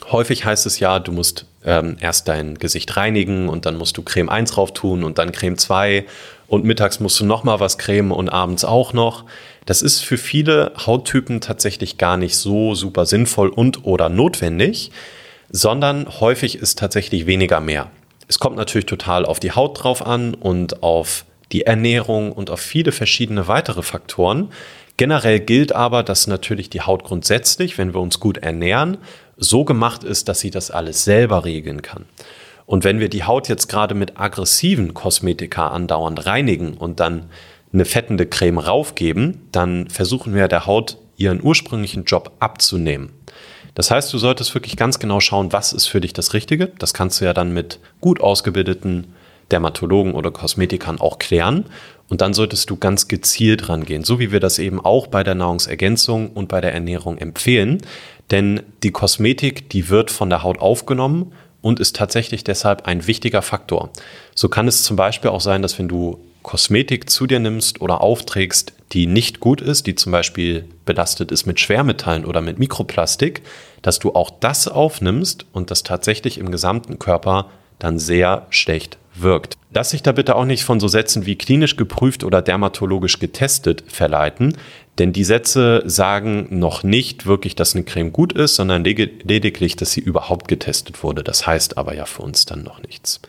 Häufig 0.08 0.44
heißt 0.44 0.66
es 0.66 0.78
ja, 0.78 1.00
du 1.00 1.10
musst 1.10 1.44
ähm, 1.64 1.96
erst 1.98 2.28
dein 2.28 2.54
Gesicht 2.54 2.96
reinigen 2.96 3.48
und 3.48 3.66
dann 3.66 3.76
musst 3.76 3.96
du 3.96 4.02
Creme 4.02 4.28
1 4.28 4.52
drauf 4.52 4.72
tun 4.72 5.02
und 5.02 5.18
dann 5.18 5.32
Creme 5.32 5.58
2 5.58 6.06
und 6.46 6.64
mittags 6.64 7.00
musst 7.00 7.18
du 7.18 7.24
nochmal 7.24 7.58
was 7.58 7.76
cremen 7.76 8.12
und 8.12 8.28
abends 8.28 8.64
auch 8.64 8.92
noch. 8.92 9.24
Das 9.66 9.82
ist 9.82 10.04
für 10.04 10.16
viele 10.16 10.70
Hauttypen 10.86 11.40
tatsächlich 11.40 11.98
gar 11.98 12.16
nicht 12.16 12.36
so 12.36 12.76
super 12.76 13.04
sinnvoll 13.04 13.48
und 13.48 13.84
oder 13.84 14.10
notwendig, 14.10 14.92
sondern 15.50 16.06
häufig 16.20 16.54
ist 16.54 16.78
tatsächlich 16.78 17.26
weniger 17.26 17.58
mehr. 17.58 17.90
Es 18.28 18.38
kommt 18.38 18.54
natürlich 18.56 18.86
total 18.86 19.26
auf 19.26 19.40
die 19.40 19.50
Haut 19.50 19.82
drauf 19.82 20.06
an 20.06 20.34
und 20.34 20.84
auf 20.84 21.24
die 21.52 21.66
Ernährung 21.66 22.32
und 22.32 22.50
auf 22.50 22.60
viele 22.60 22.92
verschiedene 22.92 23.48
weitere 23.48 23.82
Faktoren. 23.82 24.50
Generell 24.96 25.40
gilt 25.40 25.72
aber, 25.72 26.02
dass 26.02 26.26
natürlich 26.26 26.70
die 26.70 26.82
Haut 26.82 27.04
grundsätzlich, 27.04 27.78
wenn 27.78 27.94
wir 27.94 28.00
uns 28.00 28.20
gut 28.20 28.38
ernähren, 28.38 28.98
so 29.36 29.64
gemacht 29.64 30.04
ist, 30.04 30.28
dass 30.28 30.40
sie 30.40 30.50
das 30.50 30.70
alles 30.70 31.04
selber 31.04 31.44
regeln 31.44 31.82
kann. 31.82 32.04
Und 32.66 32.84
wenn 32.84 33.00
wir 33.00 33.08
die 33.08 33.24
Haut 33.24 33.48
jetzt 33.48 33.68
gerade 33.68 33.94
mit 33.94 34.18
aggressiven 34.18 34.94
Kosmetika 34.94 35.68
andauernd 35.68 36.24
reinigen 36.26 36.74
und 36.74 37.00
dann 37.00 37.26
eine 37.72 37.84
fettende 37.84 38.26
Creme 38.26 38.58
raufgeben, 38.58 39.48
dann 39.52 39.90
versuchen 39.90 40.34
wir 40.34 40.48
der 40.48 40.66
Haut 40.66 40.98
ihren 41.16 41.42
ursprünglichen 41.42 42.04
Job 42.04 42.32
abzunehmen. 42.38 43.12
Das 43.74 43.90
heißt, 43.90 44.12
du 44.12 44.18
solltest 44.18 44.54
wirklich 44.54 44.76
ganz 44.76 45.00
genau 45.00 45.18
schauen, 45.20 45.52
was 45.52 45.72
ist 45.72 45.86
für 45.86 46.00
dich 46.00 46.12
das 46.12 46.32
Richtige. 46.32 46.68
Das 46.78 46.94
kannst 46.94 47.20
du 47.20 47.24
ja 47.24 47.34
dann 47.34 47.52
mit 47.52 47.80
gut 48.00 48.20
ausgebildeten 48.20 49.08
Dermatologen 49.50 50.14
oder 50.14 50.30
Kosmetikern 50.30 51.00
auch 51.00 51.18
klären. 51.18 51.66
Und 52.08 52.20
dann 52.20 52.34
solltest 52.34 52.68
du 52.68 52.76
ganz 52.76 53.08
gezielt 53.08 53.68
rangehen, 53.68 54.04
so 54.04 54.18
wie 54.18 54.30
wir 54.30 54.40
das 54.40 54.58
eben 54.58 54.78
auch 54.78 55.06
bei 55.06 55.24
der 55.24 55.34
Nahrungsergänzung 55.34 56.30
und 56.30 56.48
bei 56.48 56.60
der 56.60 56.74
Ernährung 56.74 57.18
empfehlen. 57.18 57.80
Denn 58.30 58.62
die 58.82 58.90
Kosmetik, 58.90 59.70
die 59.70 59.88
wird 59.88 60.10
von 60.10 60.28
der 60.30 60.42
Haut 60.42 60.58
aufgenommen 60.58 61.32
und 61.62 61.80
ist 61.80 61.96
tatsächlich 61.96 62.44
deshalb 62.44 62.86
ein 62.86 63.06
wichtiger 63.06 63.40
Faktor. 63.40 63.90
So 64.34 64.48
kann 64.48 64.68
es 64.68 64.82
zum 64.82 64.96
Beispiel 64.96 65.30
auch 65.30 65.40
sein, 65.40 65.62
dass 65.62 65.78
wenn 65.78 65.88
du 65.88 66.18
Kosmetik 66.42 67.08
zu 67.08 67.26
dir 67.26 67.40
nimmst 67.40 67.80
oder 67.80 68.02
aufträgst, 68.02 68.74
die 68.92 69.06
nicht 69.06 69.40
gut 69.40 69.62
ist, 69.62 69.86
die 69.86 69.94
zum 69.94 70.12
Beispiel 70.12 70.66
belastet 70.84 71.32
ist 71.32 71.46
mit 71.46 71.58
Schwermetallen 71.58 72.26
oder 72.26 72.42
mit 72.42 72.58
Mikroplastik, 72.58 73.42
dass 73.80 73.98
du 73.98 74.14
auch 74.14 74.30
das 74.30 74.68
aufnimmst 74.68 75.46
und 75.52 75.70
das 75.70 75.82
tatsächlich 75.82 76.36
im 76.36 76.50
gesamten 76.50 76.98
Körper 76.98 77.50
dann 77.78 77.98
sehr 77.98 78.46
schlecht 78.50 78.98
wirkt. 79.14 79.56
Lass 79.72 79.90
sich 79.90 80.02
da 80.02 80.12
bitte 80.12 80.36
auch 80.36 80.44
nicht 80.44 80.64
von 80.64 80.80
so 80.80 80.88
Sätzen 80.88 81.26
wie 81.26 81.36
klinisch 81.36 81.76
geprüft 81.76 82.24
oder 82.24 82.42
dermatologisch 82.42 83.18
getestet 83.18 83.84
verleiten, 83.86 84.56
denn 84.98 85.12
die 85.12 85.24
Sätze 85.24 85.82
sagen 85.86 86.46
noch 86.50 86.84
nicht 86.84 87.26
wirklich, 87.26 87.56
dass 87.56 87.74
eine 87.74 87.84
Creme 87.84 88.12
gut 88.12 88.32
ist, 88.32 88.54
sondern 88.54 88.84
lediglich, 88.84 89.76
dass 89.76 89.92
sie 89.92 90.00
überhaupt 90.00 90.46
getestet 90.46 91.02
wurde. 91.02 91.24
Das 91.24 91.46
heißt 91.46 91.76
aber 91.76 91.94
ja 91.94 92.06
für 92.06 92.22
uns 92.22 92.46
dann 92.46 92.62
noch 92.62 92.80
nichts. 92.82 93.20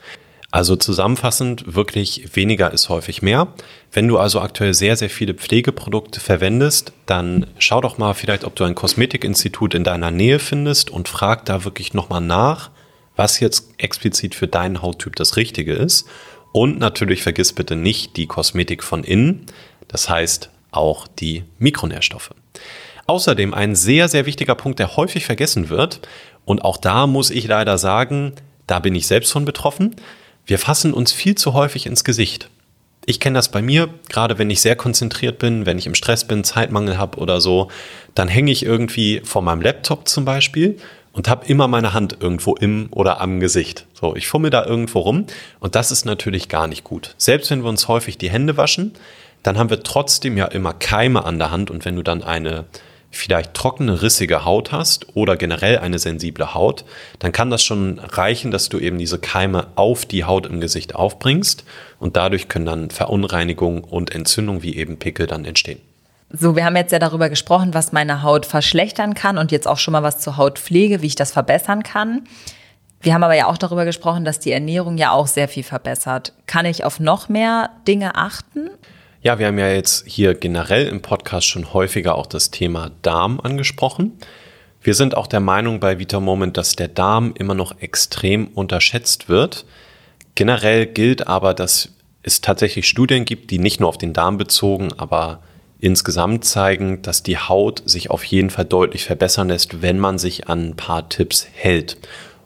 Also 0.52 0.76
zusammenfassend, 0.76 1.74
wirklich 1.74 2.36
weniger 2.36 2.72
ist 2.72 2.88
häufig 2.88 3.20
mehr. 3.20 3.48
Wenn 3.92 4.06
du 4.06 4.16
also 4.16 4.40
aktuell 4.40 4.74
sehr, 4.74 4.96
sehr 4.96 5.10
viele 5.10 5.34
Pflegeprodukte 5.34 6.20
verwendest, 6.20 6.92
dann 7.04 7.46
schau 7.58 7.80
doch 7.80 7.98
mal 7.98 8.14
vielleicht, 8.14 8.44
ob 8.44 8.54
du 8.54 8.64
ein 8.64 8.76
Kosmetikinstitut 8.76 9.74
in 9.74 9.84
deiner 9.84 10.12
Nähe 10.12 10.38
findest 10.38 10.90
und 10.90 11.08
frag 11.08 11.44
da 11.46 11.64
wirklich 11.64 11.94
nochmal 11.94 12.20
nach, 12.20 12.70
was 13.16 13.40
jetzt 13.40 13.70
explizit 13.78 14.34
für 14.34 14.46
deinen 14.46 14.82
Hauttyp 14.82 15.16
das 15.16 15.36
Richtige 15.36 15.72
ist. 15.72 16.06
Und 16.52 16.78
natürlich 16.78 17.22
vergiss 17.22 17.52
bitte 17.52 17.76
nicht 17.76 18.16
die 18.16 18.26
Kosmetik 18.26 18.82
von 18.82 19.04
innen, 19.04 19.46
das 19.88 20.08
heißt 20.08 20.50
auch 20.70 21.06
die 21.06 21.44
Mikronährstoffe. 21.58 22.30
Außerdem 23.06 23.54
ein 23.54 23.74
sehr, 23.74 24.08
sehr 24.08 24.26
wichtiger 24.26 24.54
Punkt, 24.54 24.78
der 24.78 24.96
häufig 24.96 25.26
vergessen 25.26 25.68
wird. 25.68 26.00
Und 26.44 26.64
auch 26.64 26.76
da 26.76 27.06
muss 27.06 27.30
ich 27.30 27.46
leider 27.46 27.78
sagen, 27.78 28.32
da 28.66 28.78
bin 28.78 28.94
ich 28.94 29.06
selbst 29.06 29.32
von 29.32 29.44
betroffen. 29.44 29.96
Wir 30.44 30.58
fassen 30.58 30.92
uns 30.92 31.12
viel 31.12 31.36
zu 31.36 31.54
häufig 31.54 31.86
ins 31.86 32.04
Gesicht. 32.04 32.50
Ich 33.04 33.20
kenne 33.20 33.38
das 33.38 33.50
bei 33.50 33.62
mir, 33.62 33.88
gerade 34.08 34.38
wenn 34.38 34.50
ich 34.50 34.60
sehr 34.60 34.74
konzentriert 34.74 35.38
bin, 35.38 35.64
wenn 35.64 35.78
ich 35.78 35.86
im 35.86 35.94
Stress 35.94 36.26
bin, 36.26 36.42
Zeitmangel 36.42 36.98
habe 36.98 37.18
oder 37.18 37.40
so, 37.40 37.70
dann 38.16 38.26
hänge 38.26 38.50
ich 38.50 38.64
irgendwie 38.64 39.20
vor 39.22 39.42
meinem 39.42 39.62
Laptop 39.62 40.08
zum 40.08 40.24
Beispiel 40.24 40.78
und 41.16 41.28
habe 41.28 41.46
immer 41.46 41.66
meine 41.66 41.94
Hand 41.94 42.18
irgendwo 42.20 42.54
im 42.54 42.88
oder 42.92 43.20
am 43.20 43.40
Gesicht. 43.40 43.86
So, 43.94 44.14
ich 44.14 44.28
fummel 44.28 44.50
da 44.50 44.64
irgendwo 44.64 45.00
rum 45.00 45.26
und 45.58 45.74
das 45.74 45.90
ist 45.90 46.04
natürlich 46.04 46.48
gar 46.48 46.68
nicht 46.68 46.84
gut. 46.84 47.14
Selbst 47.16 47.50
wenn 47.50 47.62
wir 47.62 47.70
uns 47.70 47.88
häufig 47.88 48.18
die 48.18 48.30
Hände 48.30 48.56
waschen, 48.56 48.92
dann 49.42 49.58
haben 49.58 49.70
wir 49.70 49.82
trotzdem 49.82 50.36
ja 50.36 50.44
immer 50.44 50.74
Keime 50.74 51.24
an 51.24 51.38
der 51.38 51.50
Hand 51.50 51.70
und 51.70 51.84
wenn 51.84 51.96
du 51.96 52.02
dann 52.02 52.22
eine 52.22 52.66
vielleicht 53.10 53.54
trockene, 53.54 54.02
rissige 54.02 54.44
Haut 54.44 54.72
hast 54.72 55.06
oder 55.16 55.36
generell 55.36 55.78
eine 55.78 55.98
sensible 55.98 56.52
Haut, 56.52 56.84
dann 57.18 57.32
kann 57.32 57.48
das 57.48 57.64
schon 57.64 57.98
reichen, 57.98 58.50
dass 58.50 58.68
du 58.68 58.78
eben 58.78 58.98
diese 58.98 59.18
Keime 59.18 59.68
auf 59.76 60.04
die 60.04 60.24
Haut 60.24 60.46
im 60.46 60.60
Gesicht 60.60 60.94
aufbringst 60.94 61.64
und 61.98 62.16
dadurch 62.16 62.48
können 62.48 62.66
dann 62.66 62.90
Verunreinigungen 62.90 63.82
und 63.84 64.14
Entzündungen 64.14 64.62
wie 64.62 64.76
eben 64.76 64.98
Pickel 64.98 65.26
dann 65.26 65.46
entstehen. 65.46 65.80
So, 66.30 66.56
wir 66.56 66.64
haben 66.64 66.76
jetzt 66.76 66.92
ja 66.92 66.98
darüber 66.98 67.28
gesprochen, 67.28 67.72
was 67.72 67.92
meine 67.92 68.22
Haut 68.22 68.46
verschlechtern 68.46 69.14
kann 69.14 69.38
und 69.38 69.52
jetzt 69.52 69.68
auch 69.68 69.78
schon 69.78 69.92
mal 69.92 70.02
was 70.02 70.18
zur 70.20 70.36
Hautpflege, 70.36 71.00
wie 71.00 71.06
ich 71.06 71.14
das 71.14 71.32
verbessern 71.32 71.82
kann. 71.82 72.24
Wir 73.00 73.14
haben 73.14 73.22
aber 73.22 73.36
ja 73.36 73.46
auch 73.46 73.58
darüber 73.58 73.84
gesprochen, 73.84 74.24
dass 74.24 74.40
die 74.40 74.50
Ernährung 74.50 74.98
ja 74.98 75.12
auch 75.12 75.28
sehr 75.28 75.46
viel 75.46 75.62
verbessert. 75.62 76.32
Kann 76.46 76.66
ich 76.66 76.82
auf 76.82 76.98
noch 76.98 77.28
mehr 77.28 77.70
Dinge 77.86 78.16
achten? 78.16 78.70
Ja, 79.22 79.38
wir 79.38 79.46
haben 79.46 79.58
ja 79.58 79.68
jetzt 79.68 80.06
hier 80.06 80.34
generell 80.34 80.88
im 80.88 81.02
Podcast 81.02 81.46
schon 81.46 81.72
häufiger 81.72 82.16
auch 82.16 82.26
das 82.26 82.50
Thema 82.50 82.90
Darm 83.02 83.40
angesprochen. 83.40 84.12
Wir 84.82 84.94
sind 84.94 85.16
auch 85.16 85.26
der 85.26 85.40
Meinung 85.40 85.80
bei 85.80 85.98
Vita 85.98 86.20
Moment, 86.20 86.56
dass 86.56 86.76
der 86.76 86.88
Darm 86.88 87.32
immer 87.36 87.54
noch 87.54 87.80
extrem 87.80 88.48
unterschätzt 88.48 89.28
wird. 89.28 89.64
Generell 90.34 90.86
gilt 90.86 91.28
aber, 91.28 91.54
dass 91.54 91.90
es 92.22 92.40
tatsächlich 92.40 92.88
Studien 92.88 93.24
gibt, 93.24 93.50
die 93.50 93.58
nicht 93.58 93.80
nur 93.80 93.88
auf 93.88 93.98
den 93.98 94.12
Darm 94.12 94.36
bezogen, 94.38 94.92
aber 94.96 95.40
insgesamt 95.78 96.44
zeigen, 96.44 97.02
dass 97.02 97.22
die 97.22 97.38
Haut 97.38 97.82
sich 97.84 98.10
auf 98.10 98.24
jeden 98.24 98.50
Fall 98.50 98.64
deutlich 98.64 99.04
verbessern 99.04 99.48
lässt, 99.48 99.82
wenn 99.82 99.98
man 99.98 100.18
sich 100.18 100.48
an 100.48 100.70
ein 100.70 100.76
paar 100.76 101.08
Tipps 101.08 101.46
hält. 101.52 101.98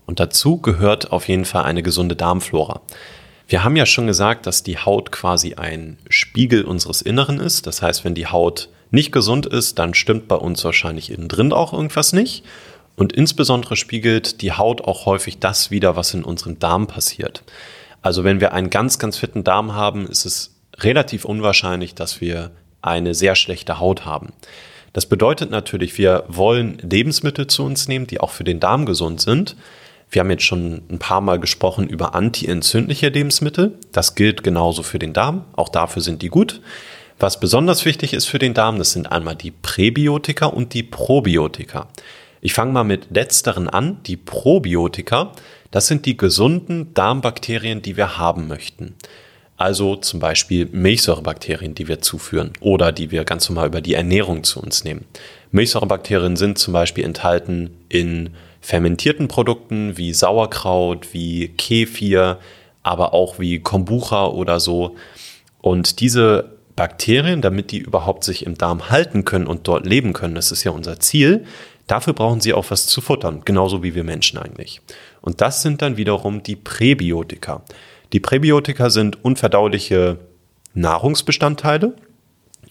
Und 0.07 0.19
dazu 0.19 0.59
gehört 0.59 1.12
auf 1.12 1.29
jeden 1.29 1.45
Fall 1.45 1.64
eine 1.64 1.83
gesunde 1.83 2.16
Darmflora. 2.16 2.81
Wir 3.47 3.64
haben 3.64 3.77
ja 3.77 3.87
schon 3.87 4.07
gesagt, 4.07 4.47
dass 4.47 4.62
die 4.62 4.79
Haut 4.79 5.12
quasi 5.12 5.55
ein 5.55 5.99
Spiegel 6.09 6.64
unseres 6.64 7.03
Inneren 7.03 7.40
ist. 7.40 7.66
Das 7.66 7.83
heißt, 7.83 8.05
wenn 8.05 8.14
die 8.14 8.27
Haut 8.27 8.69
nicht 8.90 9.12
gesund 9.12 9.47
ist, 9.47 9.79
dann 9.79 9.95
stimmt 9.95 10.29
bei 10.29 10.37
uns 10.37 10.64
wahrscheinlich 10.64 11.11
innen 11.11 11.29
drin 11.29 11.53
auch 11.53 11.73
irgendwas 11.73 12.12
nicht. 12.12 12.45
Und 12.97 13.12
insbesondere 13.12 13.77
spiegelt 13.77 14.43
die 14.43 14.53
Haut 14.53 14.83
auch 14.83 15.07
häufig 15.07 15.38
das 15.38 15.71
wieder, 15.71 15.97
was 15.97 16.12
in 16.14 16.25
unserem 16.25 16.59
Darm 16.59 16.87
passiert. 16.87 17.43
Also 18.03 18.25
wenn 18.25 18.40
wir 18.40 18.53
einen 18.53 18.71
ganz, 18.71 18.99
ganz 18.99 19.16
fitten 19.16 19.45
Darm 19.45 19.75
haben, 19.75 20.07
ist 20.07 20.25
es 20.27 20.55
relativ 20.79 21.25
unwahrscheinlich, 21.25 21.95
dass 21.95 22.21
wir 22.21 22.51
eine 22.83 23.14
sehr 23.14 23.35
schlechte 23.35 23.79
Haut 23.79 24.05
haben. 24.05 24.33
Das 24.93 25.07
bedeutet 25.07 25.51
natürlich, 25.51 25.99
wir 25.99 26.25
wollen 26.29 26.79
Lebensmittel 26.79 27.47
zu 27.47 27.64
uns 27.64 27.87
nehmen, 27.87 28.07
die 28.07 28.21
auch 28.21 28.31
für 28.31 28.45
den 28.45 28.61
Darm 28.61 28.87
gesund 28.87 29.21
sind. 29.21 29.57
Wir 30.11 30.21
haben 30.21 30.31
jetzt 30.31 30.43
schon 30.43 30.83
ein 30.90 30.99
paar 30.99 31.21
Mal 31.21 31.38
gesprochen 31.38 31.87
über 31.87 32.14
antientzündliche 32.16 33.11
Lebensmittel. 33.11 33.79
Das 33.93 34.16
gilt 34.16 34.43
genauso 34.43 34.83
für 34.83 34.99
den 34.99 35.12
Darm. 35.12 35.45
Auch 35.55 35.69
dafür 35.69 36.03
sind 36.03 36.23
die 36.23 36.29
gut. 36.29 36.61
Was 37.21 37.38
besonders 37.38 37.85
wichtig 37.85 38.14
ist 38.14 38.27
für 38.27 38.40
den 38.40 38.55
Darm, 38.55 38.79
das 38.79 38.93
sind 38.93 39.12
einmal 39.12 39.37
die 39.37 39.53
Präbiotika 39.53 40.47
und 40.47 40.75
die 40.75 40.83
Probiotika. 40.83 41.88
Ich 42.40 42.55
fange 42.55 42.73
mal 42.73 42.85
mit 42.85 43.09
letzteren 43.11 43.69
an. 43.69 44.03
Die 44.07 44.16
Probiotika, 44.16 45.33
das 45.71 45.87
sind 45.87 46.07
die 46.07 46.16
gesunden 46.16 46.93
Darmbakterien, 46.95 47.83
die 47.83 47.97
wir 47.97 48.19
haben 48.19 48.49
möchten. 48.49 48.97
Also 49.61 49.94
zum 49.94 50.20
Beispiel 50.20 50.70
Milchsäurebakterien, 50.73 51.75
die 51.75 51.87
wir 51.87 52.01
zuführen 52.01 52.55
oder 52.61 52.92
die 52.92 53.11
wir 53.11 53.25
ganz 53.25 53.46
normal 53.51 53.66
über 53.66 53.83
die 53.83 53.92
Ernährung 53.92 54.42
zu 54.42 54.59
uns 54.59 54.85
nehmen. 54.85 55.05
Milchsäurebakterien 55.51 56.37
sind 56.37 56.59
zum 56.59 56.73
Beispiel 56.73 57.05
enthalten 57.05 57.77
in 57.90 58.31
fermentierten 58.62 59.29
Produkten 59.29 59.99
wie 59.99 60.14
Sauerkraut, 60.14 61.12
wie 61.12 61.49
Kefir, 61.49 62.38
aber 62.83 63.12
auch 63.12 63.38
wie 63.38 63.59
Kombucha 63.59 64.29
oder 64.29 64.61
so. 64.61 64.96
Und 65.61 66.01
diese 66.01 66.57
Bakterien, 66.75 67.42
damit 67.42 67.70
die 67.70 67.81
überhaupt 67.81 68.25
sich 68.25 68.46
im 68.46 68.57
Darm 68.57 68.88
halten 68.88 69.27
können 69.27 69.46
und 69.46 69.68
dort 69.68 69.85
leben 69.85 70.14
können, 70.14 70.37
das 70.37 70.53
ist 70.53 70.64
ja 70.64 70.70
unser 70.70 71.01
Ziel, 71.01 71.44
dafür 71.87 72.14
brauchen 72.14 72.40
sie 72.40 72.55
auch 72.55 72.70
was 72.70 72.87
zu 72.87 73.03
futtern, 73.03 73.42
genauso 73.44 73.83
wie 73.83 73.94
wir 73.94 74.05
Menschen 74.05 74.38
eigentlich. 74.38 74.81
Und 75.20 75.42
das 75.42 75.61
sind 75.61 75.83
dann 75.83 75.99
wiederum 75.99 76.42
die 76.42 76.57
Präbiotika. 76.57 77.62
Die 78.12 78.20
Präbiotika 78.20 78.90
sind 78.90 79.25
unverdauliche 79.25 80.18
Nahrungsbestandteile 80.75 81.94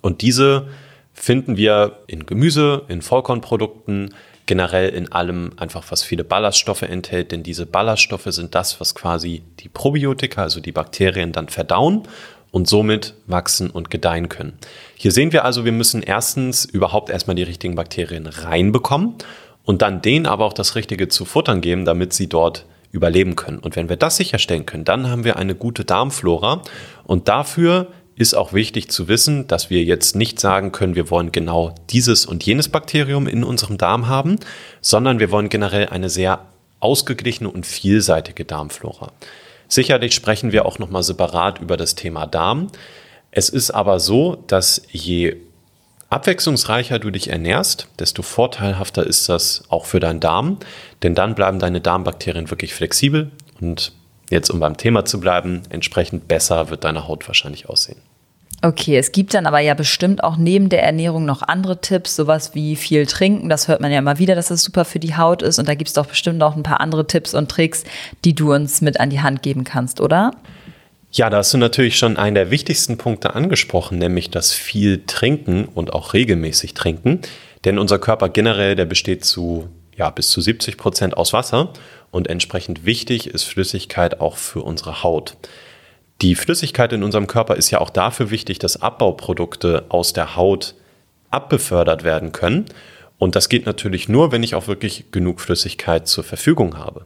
und 0.01 0.21
diese 0.21 0.67
finden 1.13 1.57
wir 1.57 1.99
in 2.07 2.25
Gemüse, 2.25 2.83
in 2.87 3.01
Vollkornprodukten, 3.01 4.13
generell 4.45 4.89
in 4.89 5.11
allem 5.11 5.51
einfach, 5.57 5.85
was 5.89 6.03
viele 6.03 6.23
Ballaststoffe 6.23 6.81
enthält, 6.81 7.31
denn 7.31 7.43
diese 7.43 7.65
Ballaststoffe 7.65 8.27
sind 8.29 8.55
das, 8.55 8.79
was 8.79 8.95
quasi 8.95 9.43
die 9.59 9.69
Probiotika, 9.69 10.41
also 10.41 10.59
die 10.59 10.71
Bakterien 10.71 11.31
dann 11.31 11.49
verdauen 11.49 12.03
und 12.51 12.67
somit 12.67 13.13
wachsen 13.27 13.69
und 13.69 13.91
gedeihen 13.91 14.27
können. 14.27 14.57
Hier 14.95 15.11
sehen 15.11 15.31
wir 15.31 15.45
also, 15.45 15.65
wir 15.65 15.71
müssen 15.71 16.01
erstens 16.01 16.65
überhaupt 16.65 17.09
erstmal 17.09 17.35
die 17.35 17.43
richtigen 17.43 17.75
Bakterien 17.75 18.25
reinbekommen 18.25 19.15
und 19.65 19.83
dann 19.83 20.01
denen 20.01 20.25
aber 20.25 20.45
auch 20.45 20.53
das 20.53 20.75
Richtige 20.75 21.09
zu 21.09 21.25
futtern 21.25 21.61
geben, 21.61 21.85
damit 21.85 22.13
sie 22.13 22.27
dort 22.27 22.65
überleben 22.91 23.35
können. 23.35 23.59
Und 23.59 23.75
wenn 23.75 23.89
wir 23.89 23.97
das 23.97 24.17
sicherstellen 24.17 24.65
können, 24.65 24.85
dann 24.85 25.09
haben 25.09 25.23
wir 25.23 25.37
eine 25.37 25.55
gute 25.55 25.85
Darmflora 25.85 26.61
und 27.03 27.27
dafür 27.27 27.87
ist 28.15 28.33
auch 28.33 28.51
wichtig 28.51 28.91
zu 28.91 29.07
wissen, 29.07 29.47
dass 29.47 29.69
wir 29.69 29.81
jetzt 29.83 30.15
nicht 30.15 30.41
sagen 30.41 30.73
können, 30.73 30.95
wir 30.95 31.09
wollen 31.09 31.31
genau 31.31 31.73
dieses 31.89 32.25
und 32.25 32.45
jenes 32.45 32.67
Bakterium 32.67 33.27
in 33.27 33.45
unserem 33.45 33.77
Darm 33.77 34.07
haben, 34.07 34.39
sondern 34.81 35.19
wir 35.19 35.31
wollen 35.31 35.47
generell 35.47 35.87
eine 35.87 36.09
sehr 36.09 36.45
ausgeglichene 36.81 37.49
und 37.49 37.65
vielseitige 37.65 38.43
Darmflora. 38.43 39.13
Sicherlich 39.69 40.13
sprechen 40.13 40.51
wir 40.51 40.65
auch 40.65 40.79
nochmal 40.79 41.03
separat 41.03 41.59
über 41.59 41.77
das 41.77 41.95
Thema 41.95 42.25
Darm. 42.25 42.67
Es 43.31 43.49
ist 43.49 43.71
aber 43.71 43.99
so, 44.01 44.43
dass 44.47 44.81
je 44.91 45.37
abwechslungsreicher 46.09 46.99
du 46.99 47.11
dich 47.11 47.29
ernährst, 47.29 47.87
desto 47.99 48.21
vorteilhafter 48.21 49.05
ist 49.05 49.29
das 49.29 49.63
auch 49.69 49.85
für 49.85 49.99
deinen 49.99 50.19
Darm, 50.19 50.57
denn 51.03 51.15
dann 51.15 51.35
bleiben 51.35 51.59
deine 51.59 51.81
Darmbakterien 51.81 52.49
wirklich 52.49 52.73
flexibel 52.73 53.31
und 53.61 53.93
jetzt 54.29 54.49
um 54.49 54.59
beim 54.59 54.77
Thema 54.77 55.05
zu 55.05 55.19
bleiben, 55.19 55.63
entsprechend 55.69 56.27
besser 56.27 56.69
wird 56.69 56.83
deine 56.83 57.07
Haut 57.07 57.27
wahrscheinlich 57.27 57.69
aussehen. 57.69 58.01
Okay, 58.61 58.97
es 58.97 59.13
gibt 59.13 59.33
dann 59.33 59.45
aber 59.45 59.59
ja 59.59 59.73
bestimmt 59.73 60.21
auch 60.21 60.35
neben 60.35 60.67
der 60.67 60.83
Ernährung 60.83 61.23
noch 61.23 61.41
andere 61.43 61.79
Tipps, 61.79 62.17
sowas 62.17 62.55
wie 62.55 62.75
viel 62.75 63.05
trinken. 63.05 63.47
Das 63.47 63.69
hört 63.69 63.79
man 63.79 63.89
ja 63.89 63.99
immer 63.99 64.19
wieder, 64.19 64.35
dass 64.35 64.49
das 64.49 64.63
super 64.63 64.83
für 64.83 64.99
die 64.99 65.15
Haut 65.15 65.41
ist. 65.41 65.59
Und 65.59 65.69
da 65.69 65.75
gibt 65.75 65.87
es 65.87 65.93
doch 65.93 66.07
bestimmt 66.07 66.43
auch 66.43 66.57
ein 66.57 66.63
paar 66.63 66.81
andere 66.81 67.07
Tipps 67.07 67.33
und 67.33 67.49
Tricks, 67.49 67.85
die 68.25 68.35
du 68.35 68.53
uns 68.53 68.81
mit 68.81 68.99
an 68.99 69.11
die 69.11 69.21
Hand 69.21 69.43
geben 69.43 69.63
kannst, 69.63 70.01
oder? 70.01 70.31
Ja, 71.11 71.29
da 71.29 71.37
hast 71.37 71.53
du 71.53 71.57
natürlich 71.57 71.97
schon 71.97 72.17
einen 72.17 72.35
der 72.35 72.51
wichtigsten 72.51 72.97
Punkte 72.97 73.33
angesprochen, 73.33 73.97
nämlich 73.97 74.29
das 74.29 74.53
viel 74.53 75.03
Trinken 75.07 75.65
und 75.65 75.93
auch 75.93 76.13
regelmäßig 76.13 76.75
Trinken. 76.75 77.21
Denn 77.65 77.79
unser 77.79 77.97
Körper 77.99 78.29
generell, 78.29 78.75
der 78.75 78.85
besteht 78.85 79.25
zu 79.25 79.69
ja, 79.99 80.09
bis 80.09 80.29
zu 80.31 80.39
70 80.39 80.77
Prozent 80.77 81.17
aus 81.17 81.33
Wasser 81.33 81.73
und 82.09 82.27
entsprechend 82.27 82.85
wichtig 82.85 83.27
ist 83.27 83.43
Flüssigkeit 83.43 84.21
auch 84.21 84.37
für 84.37 84.61
unsere 84.61 85.03
Haut. 85.03 85.35
Die 86.21 86.35
Flüssigkeit 86.35 86.93
in 86.93 87.03
unserem 87.03 87.27
Körper 87.27 87.55
ist 87.55 87.69
ja 87.69 87.81
auch 87.81 87.89
dafür 87.89 88.31
wichtig, 88.31 88.59
dass 88.59 88.81
Abbauprodukte 88.81 89.85
aus 89.89 90.13
der 90.13 90.37
Haut 90.37 90.75
abbefördert 91.31 92.03
werden 92.03 92.31
können. 92.31 92.65
Und 93.17 93.35
das 93.35 93.49
geht 93.49 93.65
natürlich 93.65 94.07
nur, 94.07 94.31
wenn 94.31 94.41
ich 94.41 94.55
auch 94.55 94.67
wirklich 94.67 95.11
genug 95.11 95.41
Flüssigkeit 95.41 96.07
zur 96.07 96.23
Verfügung 96.23 96.77
habe. 96.77 97.05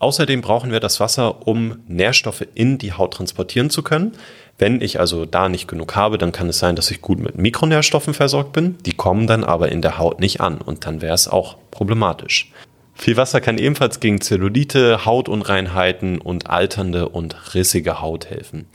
Außerdem 0.00 0.40
brauchen 0.40 0.72
wir 0.72 0.80
das 0.80 0.98
Wasser, 0.98 1.46
um 1.46 1.78
Nährstoffe 1.86 2.46
in 2.54 2.78
die 2.78 2.94
Haut 2.94 3.14
transportieren 3.14 3.68
zu 3.68 3.82
können. 3.82 4.12
Wenn 4.58 4.80
ich 4.80 4.98
also 4.98 5.26
da 5.26 5.48
nicht 5.48 5.68
genug 5.68 5.94
habe, 5.94 6.16
dann 6.16 6.32
kann 6.32 6.48
es 6.48 6.58
sein, 6.58 6.74
dass 6.74 6.90
ich 6.90 7.02
gut 7.02 7.18
mit 7.18 7.36
Mikronährstoffen 7.36 8.14
versorgt 8.14 8.52
bin. 8.52 8.78
Die 8.86 8.94
kommen 8.94 9.26
dann 9.26 9.44
aber 9.44 9.70
in 9.70 9.82
der 9.82 9.98
Haut 9.98 10.18
nicht 10.18 10.40
an 10.40 10.58
und 10.58 10.86
dann 10.86 11.02
wäre 11.02 11.14
es 11.14 11.28
auch 11.28 11.56
problematisch. 11.70 12.50
Viel 12.94 13.18
Wasser 13.18 13.42
kann 13.42 13.58
ebenfalls 13.58 14.00
gegen 14.00 14.22
Zellulite, 14.22 15.04
Hautunreinheiten 15.04 16.18
und 16.18 16.48
alternde 16.48 17.08
und 17.08 17.54
rissige 17.54 18.00
Haut 18.00 18.28
helfen. 18.28 18.66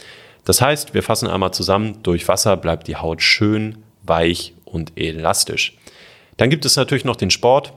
Das 0.45 0.61
heißt, 0.61 0.93
wir 0.93 1.01
fassen 1.01 1.27
einmal 1.27 1.53
zusammen, 1.53 2.03
durch 2.03 2.27
Wasser 2.27 2.55
bleibt 2.55 2.87
die 2.87 2.97
Haut 2.97 3.23
schön, 3.23 3.79
weich 4.03 4.53
und 4.63 4.93
elastisch. 4.95 5.75
Dann 6.37 6.51
gibt 6.51 6.65
es 6.65 6.75
natürlich 6.75 7.05
noch 7.05 7.15
den 7.15 7.31
Sport. 7.31 7.73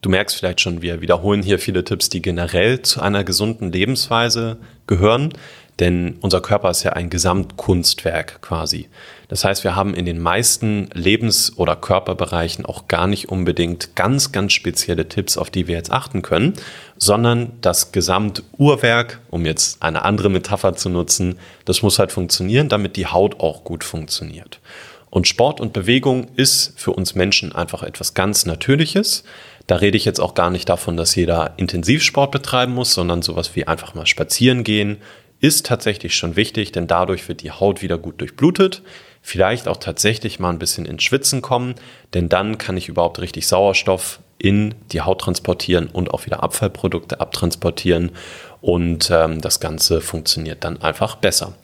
Du 0.00 0.10
merkst 0.10 0.36
vielleicht 0.36 0.60
schon, 0.60 0.80
wir 0.80 1.00
wiederholen 1.00 1.42
hier 1.42 1.58
viele 1.58 1.82
Tipps, 1.82 2.08
die 2.08 2.22
generell 2.22 2.82
zu 2.82 3.00
einer 3.00 3.24
gesunden 3.24 3.72
Lebensweise 3.72 4.58
gehören, 4.86 5.32
denn 5.80 6.18
unser 6.20 6.40
Körper 6.40 6.70
ist 6.70 6.82
ja 6.82 6.92
ein 6.92 7.10
Gesamtkunstwerk 7.10 8.40
quasi. 8.40 8.88
Das 9.28 9.44
heißt, 9.44 9.62
wir 9.62 9.76
haben 9.76 9.94
in 9.94 10.06
den 10.06 10.20
meisten 10.20 10.88
Lebens- 10.92 11.56
oder 11.56 11.76
Körperbereichen 11.76 12.64
auch 12.64 12.88
gar 12.88 13.06
nicht 13.06 13.28
unbedingt 13.28 13.94
ganz, 13.94 14.32
ganz 14.32 14.52
spezielle 14.52 15.08
Tipps, 15.08 15.36
auf 15.36 15.50
die 15.50 15.68
wir 15.68 15.76
jetzt 15.76 15.92
achten 15.92 16.22
können, 16.22 16.54
sondern 16.96 17.52
das 17.60 17.92
Gesamtuhrwerk, 17.92 19.20
um 19.30 19.46
jetzt 19.46 19.82
eine 19.82 20.04
andere 20.04 20.30
Metapher 20.30 20.74
zu 20.74 20.88
nutzen, 20.88 21.38
das 21.64 21.82
muss 21.82 21.98
halt 21.98 22.10
funktionieren, 22.10 22.68
damit 22.68 22.96
die 22.96 23.06
Haut 23.06 23.38
auch 23.40 23.64
gut 23.64 23.84
funktioniert. 23.84 24.60
Und 25.10 25.26
Sport 25.26 25.60
und 25.60 25.72
Bewegung 25.72 26.28
ist 26.36 26.78
für 26.78 26.92
uns 26.92 27.14
Menschen 27.14 27.54
einfach 27.54 27.82
etwas 27.82 28.14
ganz 28.14 28.46
Natürliches. 28.46 29.24
Da 29.68 29.76
rede 29.76 29.96
ich 29.96 30.04
jetzt 30.04 30.18
auch 30.18 30.34
gar 30.34 30.50
nicht 30.50 30.68
davon, 30.68 30.96
dass 30.96 31.14
jeder 31.14 31.54
Intensivsport 31.56 32.32
betreiben 32.32 32.74
muss, 32.74 32.92
sondern 32.92 33.22
sowas 33.22 33.54
wie 33.54 33.68
einfach 33.68 33.94
mal 33.94 34.06
spazieren 34.06 34.64
gehen 34.64 34.98
ist 35.40 35.66
tatsächlich 35.66 36.16
schon 36.16 36.36
wichtig, 36.36 36.72
denn 36.72 36.86
dadurch 36.86 37.28
wird 37.28 37.42
die 37.42 37.52
Haut 37.52 37.82
wieder 37.82 37.98
gut 37.98 38.20
durchblutet. 38.20 38.82
Vielleicht 39.22 39.68
auch 39.68 39.76
tatsächlich 39.76 40.40
mal 40.40 40.50
ein 40.50 40.58
bisschen 40.58 40.84
ins 40.84 41.02
Schwitzen 41.02 41.42
kommen, 41.42 41.74
denn 42.14 42.28
dann 42.28 42.58
kann 42.58 42.76
ich 42.76 42.88
überhaupt 42.88 43.20
richtig 43.20 43.46
Sauerstoff 43.46 44.20
in 44.38 44.74
die 44.92 45.00
Haut 45.00 45.20
transportieren 45.20 45.88
und 45.88 46.12
auch 46.12 46.26
wieder 46.26 46.42
Abfallprodukte 46.42 47.20
abtransportieren 47.20 48.12
und 48.60 49.10
ähm, 49.10 49.40
das 49.40 49.60
Ganze 49.60 50.00
funktioniert 50.00 50.64
dann 50.64 50.80
einfach 50.80 51.16
besser. 51.16 51.54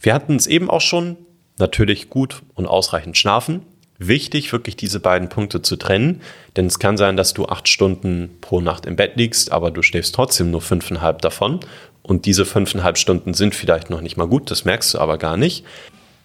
Wir 0.00 0.14
hatten 0.14 0.36
es 0.36 0.46
eben 0.46 0.70
auch 0.70 0.80
schon, 0.80 1.16
natürlich 1.58 2.10
gut 2.10 2.42
und 2.54 2.66
ausreichend 2.66 3.16
schlafen. 3.16 3.62
Wichtig, 3.98 4.52
wirklich 4.52 4.76
diese 4.76 5.00
beiden 5.00 5.28
Punkte 5.28 5.62
zu 5.62 5.76
trennen, 5.76 6.20
denn 6.56 6.66
es 6.66 6.78
kann 6.78 6.96
sein, 6.96 7.16
dass 7.16 7.32
du 7.34 7.46
acht 7.46 7.68
Stunden 7.68 8.36
pro 8.40 8.60
Nacht 8.60 8.86
im 8.86 8.96
Bett 8.96 9.12
liegst, 9.16 9.52
aber 9.52 9.70
du 9.70 9.82
schläfst 9.82 10.14
trotzdem 10.14 10.50
nur 10.50 10.60
fünfeinhalb 10.60 11.22
davon. 11.22 11.60
Und 12.02 12.26
diese 12.26 12.44
fünfeinhalb 12.44 12.98
Stunden 12.98 13.34
sind 13.34 13.54
vielleicht 13.54 13.90
noch 13.90 14.00
nicht 14.00 14.16
mal 14.16 14.28
gut, 14.28 14.50
das 14.50 14.64
merkst 14.64 14.94
du 14.94 14.98
aber 14.98 15.18
gar 15.18 15.36
nicht. 15.36 15.64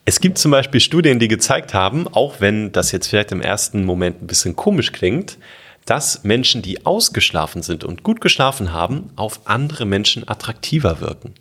Es 0.05 0.19
gibt 0.19 0.37
zum 0.37 0.51
Beispiel 0.51 0.79
Studien, 0.79 1.19
die 1.19 1.27
gezeigt 1.27 1.73
haben, 1.73 2.07
auch 2.07 2.35
wenn 2.39 2.71
das 2.71 2.91
jetzt 2.91 3.07
vielleicht 3.07 3.31
im 3.31 3.41
ersten 3.41 3.85
Moment 3.85 4.21
ein 4.21 4.27
bisschen 4.27 4.55
komisch 4.55 4.91
klingt, 4.91 5.37
dass 5.85 6.23
Menschen, 6.23 6.61
die 6.61 6.85
ausgeschlafen 6.85 7.63
sind 7.63 7.83
und 7.83 8.03
gut 8.03 8.21
geschlafen 8.21 8.73
haben, 8.73 9.11
auf 9.15 9.41
andere 9.45 9.85
Menschen 9.85 10.27
attraktiver 10.27 11.01
wirken. 11.01 11.33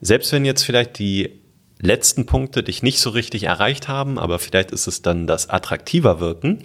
Selbst 0.00 0.32
wenn 0.32 0.44
jetzt 0.44 0.62
vielleicht 0.62 0.98
die 0.98 1.32
letzten 1.80 2.26
Punkte 2.26 2.62
dich 2.62 2.82
nicht 2.82 3.00
so 3.00 3.10
richtig 3.10 3.44
erreicht 3.44 3.88
haben, 3.88 4.18
aber 4.18 4.38
vielleicht 4.38 4.70
ist 4.70 4.86
es 4.86 5.02
dann 5.02 5.26
das 5.26 5.50
attraktiver 5.50 6.20
wirken. 6.20 6.60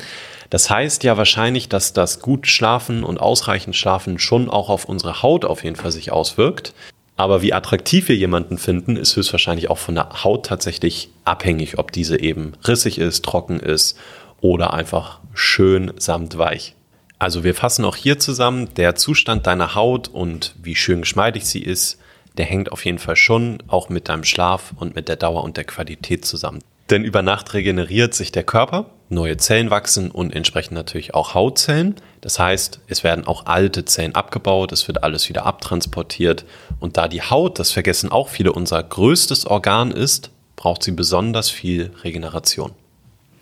Das 0.50 0.70
heißt 0.70 1.04
ja 1.04 1.18
wahrscheinlich, 1.18 1.70
dass 1.70 1.94
das 1.94 2.20
gut 2.20 2.48
Schlafen 2.48 3.04
und 3.04 3.20
ausreichend 3.20 3.76
Schlafen 3.76 4.20
schon 4.20 4.50
auch 4.50 4.70
auf 4.70 4.86
unsere 4.86 5.22
Haut 5.22 5.46
auf 5.46 5.64
jeden 5.64 5.76
Fall 5.76 5.92
sich 5.92 6.12
auswirkt. 6.12 6.74
Aber 7.18 7.42
wie 7.42 7.54
attraktiv 7.54 8.08
wir 8.08 8.16
jemanden 8.16 8.58
finden, 8.58 8.96
ist 8.96 9.16
höchstwahrscheinlich 9.16 9.70
auch 9.70 9.78
von 9.78 9.96
der 9.96 10.24
Haut 10.24 10.46
tatsächlich 10.46 11.10
abhängig, 11.24 11.78
ob 11.78 11.92
diese 11.92 12.20
eben 12.20 12.54
rissig 12.66 12.98
ist, 12.98 13.24
trocken 13.24 13.60
ist 13.60 13.98
oder 14.40 14.74
einfach 14.74 15.20
schön 15.34 15.92
samt 15.98 16.38
weich. 16.38 16.76
Also 17.20 17.44
wir 17.44 17.54
fassen 17.54 17.86
auch 17.86 17.96
hier 17.96 18.18
zusammen, 18.18 18.74
der 18.76 18.96
Zustand 18.96 19.46
deiner 19.46 19.76
Haut 19.76 20.08
und 20.08 20.56
wie 20.64 20.76
schön 20.76 21.02
geschmeidig 21.02 21.46
sie 21.46 21.62
ist, 21.62 22.01
der 22.38 22.46
hängt 22.46 22.72
auf 22.72 22.86
jeden 22.86 23.00
Fall 23.00 23.16
schon 23.16 23.62
auch 23.68 23.90
mit 23.90 24.10
deinem 24.10 24.24
Schlaf 24.24 24.74
und 24.78 24.96
mit 24.96 25.10
der 25.10 25.16
Dauer 25.16 25.44
und 25.44 25.58
der 25.58 25.64
Qualität 25.64 26.26
zusammen. 26.26 26.60
Denn 26.90 27.06
über 27.06 27.22
Nacht 27.22 27.54
regeneriert 27.54 28.14
sich 28.14 28.34
der 28.34 28.44
Körper, 28.44 28.88
neue 29.08 29.38
Zellen 29.38 29.70
wachsen 29.70 30.12
und 30.12 30.36
entsprechend 30.36 30.74
natürlich 30.74 31.14
auch 31.14 31.34
Hautzellen. 31.34 31.96
Das 32.20 32.38
heißt, 32.38 32.82
es 32.88 33.04
werden 33.04 33.26
auch 33.26 33.46
alte 33.46 33.86
Zellen 33.86 34.14
abgebaut, 34.14 34.74
es 34.74 34.88
wird 34.88 35.02
alles 35.04 35.30
wieder 35.30 35.46
abtransportiert. 35.46 36.44
Und 36.82 36.98
da 36.98 37.08
die 37.08 37.22
Haut, 37.22 37.60
das 37.60 37.72
vergessen 37.72 38.12
auch 38.12 38.28
viele, 38.28 38.52
unser 38.52 38.84
größtes 38.84 39.48
Organ 39.48 39.92
ist, 39.92 40.32
braucht 40.58 40.84
sie 40.84 40.92
besonders 40.92 41.50
viel 41.50 41.92
Regeneration. 42.04 42.74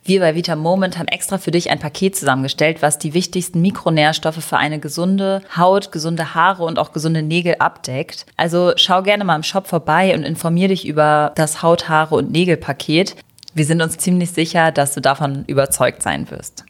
Wir 0.03 0.21
bei 0.21 0.33
Vita 0.33 0.55
Moment 0.55 0.97
haben 0.97 1.07
extra 1.07 1.37
für 1.37 1.51
dich 1.51 1.69
ein 1.69 1.79
Paket 1.79 2.15
zusammengestellt, 2.15 2.81
was 2.81 2.99
die 2.99 3.13
wichtigsten 3.13 3.61
Mikronährstoffe 3.61 4.43
für 4.43 4.57
eine 4.57 4.79
gesunde 4.79 5.41
Haut, 5.55 5.91
gesunde 5.91 6.33
Haare 6.33 6.63
und 6.63 6.79
auch 6.79 6.93
gesunde 6.93 7.21
Nägel 7.21 7.55
abdeckt. 7.59 8.25
Also 8.37 8.73
schau 8.75 9.03
gerne 9.03 9.23
mal 9.23 9.35
im 9.35 9.43
Shop 9.43 9.67
vorbei 9.67 10.13
und 10.15 10.23
informier 10.23 10.69
dich 10.69 10.87
über 10.87 11.31
das 11.35 11.61
Haut, 11.61 11.89
Haare 11.89 12.15
und 12.15 12.31
Nägelpaket. 12.31 13.15
Wir 13.53 13.65
sind 13.65 13.81
uns 13.81 13.97
ziemlich 13.97 14.31
sicher, 14.31 14.71
dass 14.71 14.93
du 14.93 15.01
davon 15.01 15.43
überzeugt 15.45 16.01
sein 16.01 16.29
wirst. 16.31 16.65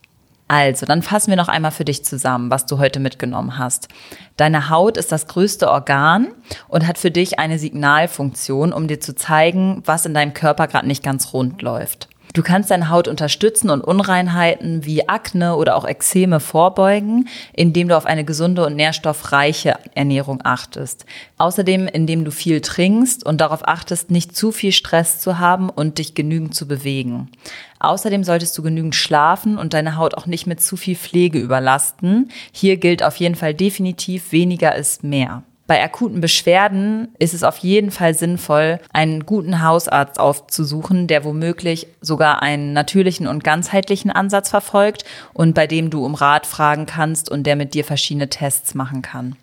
Also, 0.52 0.88
dann 0.88 1.04
fassen 1.04 1.30
wir 1.30 1.38
noch 1.38 1.48
einmal 1.48 1.70
für 1.70 1.86
dich 1.86 2.04
zusammen, 2.04 2.50
was 2.50 2.66
du 2.66 2.80
heute 2.80 3.00
mitgenommen 3.00 3.60
hast. 3.60 3.88
Deine 4.36 4.72
Haut 4.72 4.98
ist 4.98 5.12
das 5.12 5.28
größte 5.28 5.70
Organ 5.70 6.30
und 6.68 6.88
hat 6.88 6.98
für 6.98 7.12
dich 7.12 7.38
eine 7.38 7.60
Signalfunktion, 7.60 8.74
um 8.74 8.88
dir 8.88 9.00
zu 9.00 9.14
zeigen, 9.14 9.84
was 9.86 10.08
in 10.08 10.16
deinem 10.16 10.34
Körper 10.34 10.66
gerade 10.66 10.88
nicht 10.88 11.04
ganz 11.04 11.34
rund 11.34 11.62
läuft. 11.62 12.09
Du 12.34 12.44
kannst 12.44 12.70
deine 12.70 12.90
Haut 12.90 13.08
unterstützen 13.08 13.72
und 13.72 13.82
Unreinheiten 13.82 14.86
wie 14.86 15.10
Akne 15.10 15.56
oder 15.56 15.76
auch 15.76 15.88
Ekzeme 15.88 16.40
vorbeugen, 16.40 17.28
indem 17.54 17.88
du 17.88 17.98
auf 17.98 18.06
eine 18.06 18.24
gesunde 18.24 18.66
und 18.66 18.76
nährstoffreiche 18.76 19.78
Ernährung 19.96 20.40
achtest. 20.44 21.06
Außerdem, 21.40 21.88
indem 21.88 22.26
du 22.26 22.32
viel 22.32 22.62
trinkst 22.62 23.26
und 23.26 23.42
darauf 23.42 23.68
achtest, 23.68 24.12
nicht 24.12 24.36
zu 24.36 24.52
viel 24.52 24.72
Stress 24.72 25.20
zu 25.20 25.40
haben 25.40 25.70
und 25.70 25.98
dich 25.98 26.14
genügend 26.14 26.54
zu 26.54 26.68
bewegen. 26.68 27.32
Außerdem 27.80 28.24
solltest 28.24 28.56
du 28.58 28.62
genügend 28.62 28.94
schlafen 28.94 29.58
und 29.58 29.74
deine 29.74 29.98
Haut 29.98 30.14
auch 30.14 30.28
nicht 30.28 30.46
mit 30.46 30.62
zu 30.62 30.78
viel 30.78 30.96
Pflege 30.96 31.40
überlasten. 31.40 32.30
Hier 32.52 32.78
gilt 32.78 33.02
auf 33.02 33.16
jeden 33.16 33.36
Fall 33.36 33.56
definitiv 33.56 34.32
weniger 34.32 34.76
ist 34.76 35.04
mehr. 35.04 35.44
Bei 35.70 35.84
akuten 35.84 36.20
Beschwerden 36.20 37.10
ist 37.20 37.36
es 37.36 37.44
auf 37.44 37.58
jeden 37.58 37.92
Fall 37.92 38.16
sinnvoll, 38.16 38.80
einen 38.92 39.28
guten 39.28 39.62
Hausarzt 39.62 40.20
aufzusuchen, 40.20 41.06
der 41.06 41.24
womöglich 41.24 41.86
sogar 42.02 42.42
einen 42.42 42.74
natürlichen 42.74 43.28
und 43.28 43.44
ganzheitlichen 43.44 44.10
Ansatz 44.10 44.50
verfolgt 44.50 45.06
und 45.32 45.54
bei 45.54 45.68
dem 45.68 45.92
du 45.92 46.04
um 46.04 46.16
Rat 46.16 46.48
fragen 46.48 46.88
kannst 46.88 47.30
und 47.30 47.44
der 47.44 47.56
mit 47.56 47.76
dir 47.76 47.86
verschiedene 47.86 48.30
Tests 48.30 48.74
machen 48.74 49.04
kann. 49.04 49.36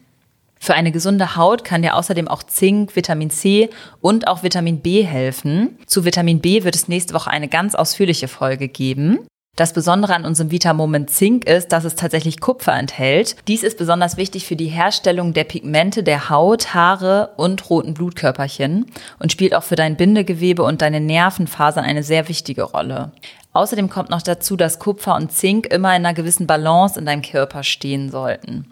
Für 0.59 0.75
eine 0.75 0.91
gesunde 0.91 1.37
Haut 1.37 1.63
kann 1.63 1.83
dir 1.83 1.95
außerdem 1.95 2.27
auch 2.27 2.43
Zink, 2.43 2.97
Vitamin 2.97 3.31
C 3.31 3.71
und 4.01 4.27
auch 4.27 4.43
Vitamin 4.43 4.81
B 4.81 5.05
helfen. 5.05 5.79
Zu 5.87 6.05
Vitamin 6.05 6.41
B 6.41 6.65
wird 6.65 6.75
es 6.75 6.89
nächste 6.89 7.15
Woche 7.15 7.31
eine 7.31 7.47
ganz 7.47 7.77
ausführliche 7.77 8.27
Folge 8.27 8.67
geben. 8.67 9.21
Das 9.57 9.73
Besondere 9.73 10.15
an 10.15 10.27
unserem 10.27 10.51
Vitamoment 10.51 11.09
Zink 11.09 11.47
ist, 11.49 11.73
dass 11.73 11.85
es 11.85 11.95
tatsächlich 11.95 12.41
Kupfer 12.41 12.75
enthält. 12.75 13.37
Dies 13.49 13.63
ist 13.63 13.79
besonders 13.79 14.19
wichtig 14.19 14.47
für 14.47 14.55
die 14.55 14.67
Herstellung 14.67 15.33
der 15.33 15.45
Pigmente 15.45 16.03
der 16.03 16.29
Haut, 16.29 16.75
Haare 16.75 17.31
und 17.39 17.71
roten 17.71 17.95
Blutkörperchen 17.95 18.85
und 19.19 19.33
spielt 19.33 19.55
auch 19.55 19.63
für 19.63 19.75
dein 19.75 19.97
Bindegewebe 19.97 20.63
und 20.63 20.83
deine 20.83 21.01
Nervenfasern 21.01 21.87
eine 21.87 22.03
sehr 22.03 22.29
wichtige 22.29 22.65
Rolle. 22.65 23.13
Außerdem 23.55 23.89
kommt 23.89 24.11
noch 24.11 24.21
dazu, 24.21 24.57
dass 24.57 24.79
Kupfer 24.79 25.17
und 25.17 25.33
Zink 25.33 25.65
immer 25.69 25.97
in 25.97 26.05
einer 26.05 26.13
gewissen 26.13 26.47
Balance 26.47 27.01
in 27.01 27.07
deinem 27.07 27.23
Körper 27.23 27.63
stehen 27.63 28.11
sollten. 28.11 28.67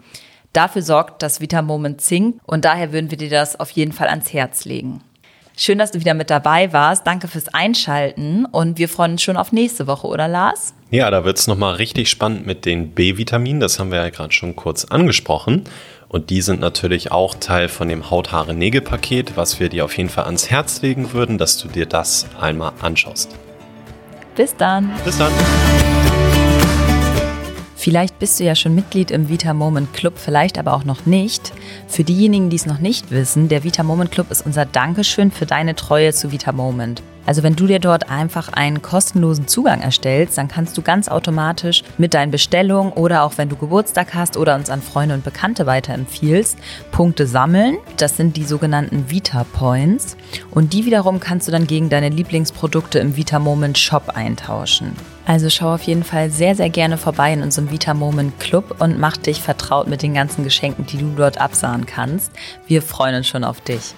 Dafür 0.53 0.83
sorgt 0.83 1.23
das 1.23 1.41
Vitamoment 1.41 1.99
Zink 1.99 2.39
und 2.45 2.63
daher 2.63 2.93
würden 2.93 3.09
wir 3.09 3.17
dir 3.17 3.31
das 3.31 3.59
auf 3.59 3.71
jeden 3.71 3.91
Fall 3.91 4.07
ans 4.07 4.31
Herz 4.31 4.65
legen. 4.65 5.01
Schön, 5.57 5.77
dass 5.77 5.91
du 5.91 5.99
wieder 6.01 6.13
mit 6.13 6.29
dabei 6.29 6.73
warst. 6.73 7.07
Danke 7.07 7.29
fürs 7.29 7.47
Einschalten 7.53 8.45
und 8.45 8.77
wir 8.77 8.89
freuen 8.89 9.13
uns 9.13 9.23
schon 9.23 9.37
auf 9.37 9.53
nächste 9.53 9.87
Woche, 9.87 10.07
oder 10.07 10.27
Lars? 10.27 10.73
Ja, 10.91 11.09
da 11.09 11.23
wird 11.23 11.37
es 11.37 11.47
nochmal 11.47 11.75
richtig 11.75 12.09
spannend 12.09 12.45
mit 12.45 12.65
den 12.65 12.91
B-Vitaminen. 12.91 13.61
Das 13.61 13.79
haben 13.79 13.89
wir 13.89 13.99
ja 13.99 14.09
gerade 14.09 14.33
schon 14.33 14.55
kurz 14.55 14.85
angesprochen. 14.85 15.63
Und 16.09 16.29
die 16.29 16.41
sind 16.41 16.59
natürlich 16.59 17.11
auch 17.11 17.35
Teil 17.35 17.67
von 17.69 17.87
dem 17.87 18.09
Haut-Haare-Nägel-Paket, 18.09 19.37
was 19.37 19.59
wir 19.59 19.69
dir 19.69 19.85
auf 19.85 19.97
jeden 19.97 20.09
Fall 20.09 20.25
ans 20.25 20.49
Herz 20.49 20.81
legen 20.81 21.13
würden, 21.13 21.37
dass 21.37 21.57
du 21.57 21.67
dir 21.67 21.85
das 21.85 22.27
einmal 22.39 22.73
anschaust. 22.81 23.35
Bis 24.35 24.55
dann. 24.55 24.91
Bis 25.03 25.17
dann. 25.17 25.31
Vielleicht 27.85 28.17
bist 28.17 28.39
du 28.39 28.43
ja 28.43 28.55
schon 28.55 28.73
Mitglied 28.73 29.11
im 29.11 29.29
Vita 29.29 29.53
Moment 29.53 29.93
Club, 29.93 30.13
vielleicht 30.17 30.57
aber 30.57 30.73
auch 30.73 30.85
noch 30.85 31.05
nicht. 31.05 31.53
Für 31.87 32.03
diejenigen, 32.03 32.49
die 32.49 32.55
es 32.55 32.65
noch 32.65 32.79
nicht 32.79 33.11
wissen, 33.11 33.47
der 33.47 33.63
Vita 33.63 33.83
Moment 33.83 34.09
Club 34.09 34.31
ist 34.31 34.43
unser 34.43 34.65
Dankeschön 34.65 35.29
für 35.29 35.45
deine 35.45 35.75
Treue 35.75 36.11
zu 36.11 36.31
Vita 36.31 36.51
Moment. 36.51 37.03
Also 37.25 37.43
wenn 37.43 37.55
du 37.55 37.67
dir 37.67 37.79
dort 37.79 38.09
einfach 38.09 38.53
einen 38.53 38.81
kostenlosen 38.81 39.47
Zugang 39.47 39.81
erstellst, 39.81 40.37
dann 40.37 40.47
kannst 40.47 40.77
du 40.77 40.81
ganz 40.81 41.07
automatisch 41.07 41.83
mit 41.97 42.13
deinen 42.13 42.31
Bestellungen 42.31 42.93
oder 42.93 43.23
auch 43.23 43.37
wenn 43.37 43.49
du 43.49 43.55
Geburtstag 43.55 44.13
hast 44.13 44.37
oder 44.37 44.55
uns 44.55 44.69
an 44.69 44.81
Freunde 44.81 45.15
und 45.15 45.23
Bekannte 45.23 45.65
weiterempfiehlst, 45.65 46.57
Punkte 46.91 47.27
sammeln. 47.27 47.77
Das 47.97 48.17
sind 48.17 48.37
die 48.37 48.45
sogenannten 48.45 49.09
Vita 49.09 49.43
Points 49.43 50.17
und 50.51 50.73
die 50.73 50.85
wiederum 50.85 51.19
kannst 51.19 51.47
du 51.47 51.51
dann 51.51 51.67
gegen 51.67 51.89
deine 51.89 52.09
Lieblingsprodukte 52.09 52.99
im 52.99 53.15
Vita 53.15 53.39
Moment 53.39 53.77
Shop 53.77 54.09
eintauschen. 54.15 54.91
Also 55.25 55.49
schau 55.49 55.73
auf 55.73 55.81
jeden 55.83 56.03
Fall 56.03 56.29
sehr, 56.29 56.55
sehr 56.55 56.69
gerne 56.69 56.97
vorbei 56.97 57.33
in 57.33 57.41
unserem 57.41 57.71
Vita 57.71 57.95
Moment 57.95 58.39
Club 58.39 58.75
und 58.79 58.99
mach 58.99 59.17
dich 59.17 59.41
vertraut 59.41 59.87
mit 59.87 60.03
den 60.03 60.13
ganzen 60.13 60.43
Geschenken, 60.43 60.85
die 60.85 60.97
du 60.97 61.11
dort 61.15 61.41
absahen 61.41 61.87
kannst. 61.87 62.31
Wir 62.67 62.83
freuen 62.83 63.15
uns 63.15 63.27
schon 63.27 63.43
auf 63.43 63.59
dich. 63.61 63.95